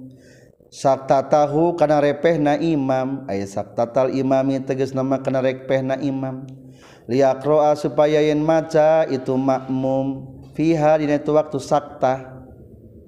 Sakta 0.68 1.24
tahu 1.24 1.80
karena 1.80 1.96
repeh 2.04 2.36
na 2.36 2.60
imam 2.60 3.24
aya 3.24 3.48
saktatal 3.48 4.12
imami 4.12 4.60
teges 4.60 4.92
nama 4.92 5.16
karena 5.16 5.40
repeh 5.40 5.80
na 5.80 5.96
imam 5.96 6.44
liakroa 7.08 7.72
supaya 7.72 8.20
yen 8.20 8.44
maca 8.44 9.08
itu 9.08 9.32
makmum 9.32 10.36
fiha 10.52 11.00
dina 11.00 11.16
itu 11.16 11.32
waktu 11.32 11.56
sakta 11.56 12.44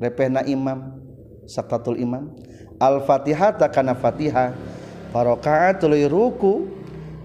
repeh 0.01 0.33
na 0.33 0.41
imam. 0.49 1.00
Saktatul 1.51 1.99
imam 1.99 2.31
al 2.79 3.03
fatihah 3.03 3.59
kana 3.67 3.99
fatihah. 3.99 4.55
Parokaat 5.11 5.83
tuluy 5.83 6.07
ruku. 6.07 6.71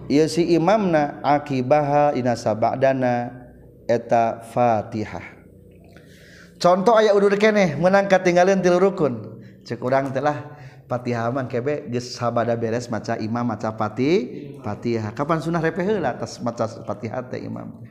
Ieu 0.09 0.25
si 0.29 0.53
imamna 0.57 1.21
akibaha 1.21 2.17
ina 2.17 2.33
sabadana. 2.33 3.29
Eta 3.85 4.41
fatihah. 4.49 5.37
Contoh 6.57 6.97
aya 6.97 7.13
udur 7.13 7.37
keneh 7.37 7.77
menang 7.77 8.09
katinggalin 8.09 8.65
tilu 8.65 8.81
rukun. 8.81 9.37
Cek 9.61 9.77
orang 9.85 10.09
telah 10.09 10.57
patihaman 10.89 11.45
kebe 11.45 11.85
geus 11.93 12.17
sabada 12.17 12.57
beres 12.57 12.89
maca 12.89 13.13
imam 13.21 13.45
maca 13.45 13.69
pati 13.77 14.09
fatihah. 14.65 15.13
Kapan 15.13 15.37
sunah 15.37 15.61
repeh 15.61 15.85
heula 15.85 16.17
atas 16.17 16.41
maca 16.41 16.65
fatihah 16.65 17.21
teh 17.29 17.45
imam. 17.45 17.85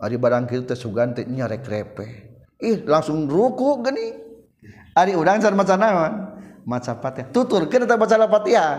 Ari 0.00 0.16
barang 0.16 0.48
kitu 0.48 0.64
teh 0.72 0.78
sugan 0.78 1.12
teh 1.12 1.28
nyarek 1.28 1.68
repeh 1.68 2.32
ih 2.62 2.86
langsung 2.86 3.26
ruku 3.26 3.82
geuning 3.82 4.21
Ari 4.92 5.16
urang 5.16 5.40
can 5.40 5.56
maca 5.56 5.76
naon? 5.76 6.12
Maca 6.68 6.92
Fatihah. 7.00 7.28
Tutur 7.32 7.66
keun 7.66 7.88
eta 7.88 7.96
baca 7.96 8.16
Fatihah. 8.28 8.72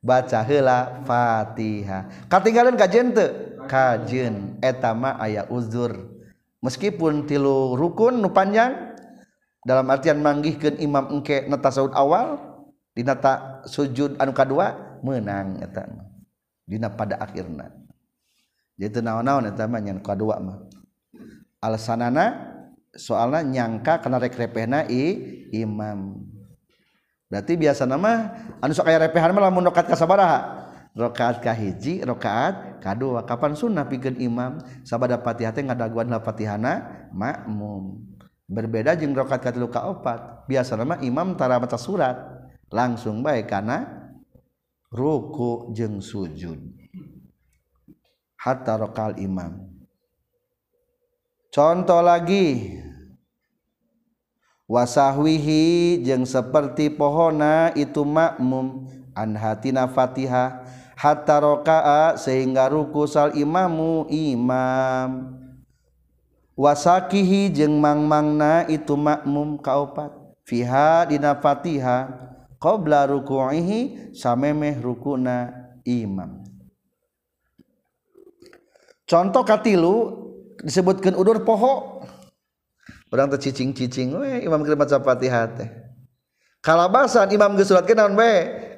Baca 0.00 0.38
heula 0.46 1.02
Fatihah. 1.04 2.30
Katinggalan 2.30 2.78
kajeun 2.78 3.10
teu? 3.10 3.28
Kajeun. 3.66 4.62
Eta 4.62 4.94
mah 4.94 5.18
aya 5.18 5.44
uzur. 5.50 6.22
Meskipun 6.60 7.26
tilu 7.26 7.74
rukun 7.74 8.20
nu 8.20 8.30
panjang 8.30 8.94
dalam 9.64 9.88
artian 9.92 10.20
manggihkeun 10.20 10.76
imam 10.80 11.08
engke 11.20 11.48
neta 11.48 11.72
saud 11.72 11.92
awal 11.96 12.36
di 12.92 13.00
neta 13.04 13.64
sujud 13.64 14.16
anu 14.20 14.32
kadua 14.32 15.00
menang 15.00 15.60
eta 15.64 15.88
dina 16.68 16.92
pada 16.92 17.16
akhirna. 17.20 17.72
Jadi 18.80 18.96
teu 18.96 19.02
naon-naon 19.04 19.50
eta 19.50 19.68
mah 19.68 19.80
nyan 19.80 20.00
kadua 20.00 20.40
mah. 20.40 20.64
Alasanana 21.60 22.49
soalnya 22.94 23.42
nyangka 23.46 24.02
karena 24.02 24.18
rek 24.18 24.34
repehna 24.34 24.86
i 24.90 25.14
imam. 25.54 26.18
Berarti 27.30 27.54
biasa 27.54 27.86
nama 27.86 28.34
anu 28.58 28.74
sok 28.74 28.90
aya 28.90 29.06
repehan 29.06 29.30
mah 29.30 29.46
lamun 29.46 29.62
rakaat 29.70 29.86
kasabaraha? 29.94 30.66
Rakaat 30.98 31.38
kahiji 31.38 32.02
rakaat 32.02 32.82
kadua. 32.82 33.22
Kapan 33.22 33.54
sunnah 33.54 33.86
pikeun 33.86 34.18
imam? 34.18 34.58
Sabada 34.82 35.14
Fatihah 35.22 35.54
teh 35.54 35.62
ngadaguan 35.62 36.10
Fatihana 36.18 37.06
makmum. 37.14 38.02
Berbeda 38.50 38.98
jeung 38.98 39.14
rakaat 39.14 39.46
katilu 39.46 39.70
ka 39.70 39.86
opat. 39.86 40.50
Biasa 40.50 40.74
nama 40.74 40.98
imam 40.98 41.38
tara 41.38 41.62
maca 41.62 41.78
surat. 41.78 42.18
Langsung 42.66 43.22
baik 43.22 43.46
karena 43.46 43.86
ruku 44.90 45.70
jeung 45.70 46.02
sujud. 46.02 46.58
Hatta 48.34 48.74
rokal 48.74 49.14
imam. 49.22 49.70
Contoh 51.50 52.00
lagi. 52.00 52.78
Wasahwihi 54.70 55.98
jeung 56.06 56.22
seperti 56.22 56.94
pohona 56.94 57.74
itu 57.74 58.06
makmum. 58.06 58.86
Anhatina 59.10 59.90
Fatihah 59.90 60.62
hatta 60.94 61.42
raka'a 61.42 62.14
sehingga 62.14 62.70
ruku 62.70 63.02
sal 63.10 63.34
imamu 63.34 64.06
imam. 64.06 65.34
Wasakihi 66.54 67.50
jeung 67.50 67.82
mangmangna 67.82 68.70
itu 68.70 68.94
makmum 68.94 69.58
kaopat. 69.58 70.14
Fiha 70.46 71.10
dina 71.10 71.34
Fatihah 71.34 72.06
qabla 72.62 73.10
ruku'ihi 73.10 74.14
samemeh 74.14 74.78
rukuna 74.78 75.50
imam. 75.82 76.46
Contoh 79.02 79.42
katilu 79.42 80.29
disebutkan 80.64 81.16
udur 81.16 81.42
poho 81.44 82.04
orang 83.10 83.32
tercicing-cicing 83.32 84.14
we 84.16 84.44
imam 84.44 84.62
geus 84.62 84.76
maca 84.76 85.00
Fatihah 85.00 85.44
teh 85.56 85.68
kalabasan 86.60 87.32
imam 87.32 87.56
geus 87.56 87.72
surat 87.72 87.88
eh, 87.88 87.96
naon 87.96 88.14
we 88.14 88.32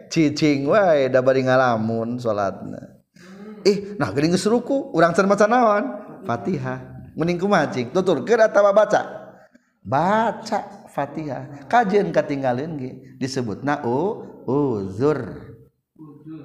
cicing 0.09 0.71
we 0.71 1.11
da 1.11 1.21
bari 1.21 1.43
ngalamun 1.45 2.17
salatna 2.17 3.03
ih 3.63 3.71
eh, 3.71 3.77
nah 3.99 4.11
geuning 4.11 4.35
geus 4.35 4.47
ruku? 4.47 4.91
Urang 4.95 5.15
can 5.15 5.27
maca 5.31 5.47
naon? 5.47 5.85
Fatihah 6.27 6.79
mending 7.15 7.39
kumacing 7.39 7.91
tuturkeun 7.95 8.43
atawa 8.43 8.75
baca? 8.75 9.03
Baca 9.83 10.87
Fatihah 10.91 11.67
kajian 11.67 12.11
katinggalin 12.11 12.79
ge. 12.79 12.93
Disebutna 13.19 13.83
u 13.87 14.23
uzur. 14.47 15.51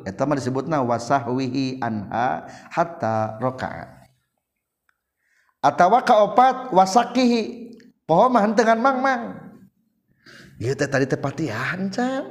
Eta 0.06 0.24
mah 0.24 0.38
disebutna 0.38 0.82
wasahwihi 0.86 1.84
anha 1.84 2.48
hatta 2.72 3.42
rakaat 3.42 3.97
atawa 5.68 6.00
kaopat 6.08 6.72
wasakihi. 6.72 7.76
Pohon 8.08 8.32
mah 8.32 8.48
dengan 8.56 8.80
mang-mang. 8.80 9.24
Ieu 10.64 10.72
teh 10.74 10.88
tadi 10.88 11.04
teh 11.04 11.20
Fatihah 11.20 11.76
can 11.92 12.24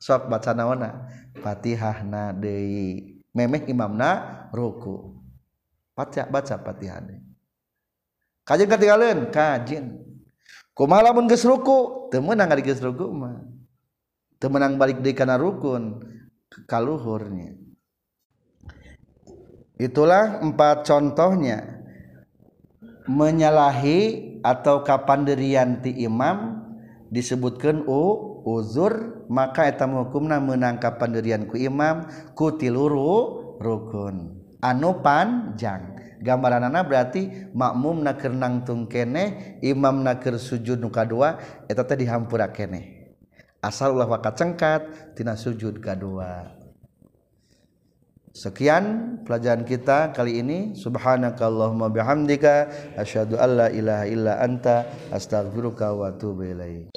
sok 0.00 0.32
baca 0.32 0.56
naonna? 0.56 1.04
Fatihahna 1.36 2.32
deui. 2.32 3.20
Memeh 3.36 3.68
imamna 3.68 4.48
ruku. 4.56 5.20
Baca 5.92 6.24
baca 6.24 6.56
Fatihah 6.56 7.04
deui. 7.04 7.20
Kajian 8.44 8.68
katinggalin 8.68 9.28
kajian 9.28 10.00
kumaha 10.72 11.12
lamun 11.12 11.28
geus 11.28 11.44
ruku? 11.44 12.08
Teu 12.08 12.24
meunang 12.24 12.48
ari 12.48 12.64
geus 12.64 12.80
ruku 12.80 13.04
mah. 13.12 13.44
Teu 14.40 14.48
balik 14.48 15.04
deui 15.04 15.12
kana 15.12 15.36
rukun. 15.36 16.00
Kaluhurnya. 16.64 17.52
Itulah 19.74 20.38
empat 20.38 20.86
contohnya 20.86 21.83
menyalahi 23.08 24.00
atau 24.44 24.84
kapanderian 24.84 25.80
ti 25.80 25.92
imam 26.04 26.64
disebutkan 27.08 27.84
u 27.84 28.40
uzur 28.44 29.24
maka 29.28 29.68
etam 29.68 29.96
hukumna 30.04 30.40
menangkap 30.40 30.96
kapanderian 30.96 31.48
ku 31.48 31.56
imam 31.56 32.08
ku 32.36 32.56
tiluru 32.56 33.56
rukun. 33.60 34.40
Anu 34.64 35.04
panjang. 35.04 35.92
Gambaran 36.24 36.72
anak 36.72 36.88
berarti 36.88 37.52
makmum 37.52 38.00
nakir 38.00 38.32
nangtung 38.32 38.88
kene 38.88 39.56
imam 39.60 40.00
nakir 40.00 40.40
sujud 40.40 40.80
nuka 40.80 41.04
dua 41.04 41.36
eta 41.68 41.84
teh 41.84 42.00
dihampura 42.00 42.48
kene 42.48 43.04
asal 43.64 43.96
ulah 43.96 44.04
wakat 44.04 44.36
cengkat 44.36 44.82
tina 45.16 45.32
sujud 45.40 45.80
kadua. 45.80 46.63
Sekian 48.34 49.14
pelajaran 49.22 49.62
kita 49.62 50.10
kali 50.10 50.42
ini. 50.42 50.74
Subhanakallahumma 50.74 51.86
bihamdika 51.86 52.66
asyhadu 52.98 53.38
alla 53.38 53.70
ilaha 53.70 54.10
illa 54.10 54.42
anta 54.42 54.90
astaghfiruka 55.14 55.94
wa 55.94 56.10
atubu 56.10 56.42
ilaik. 56.42 56.90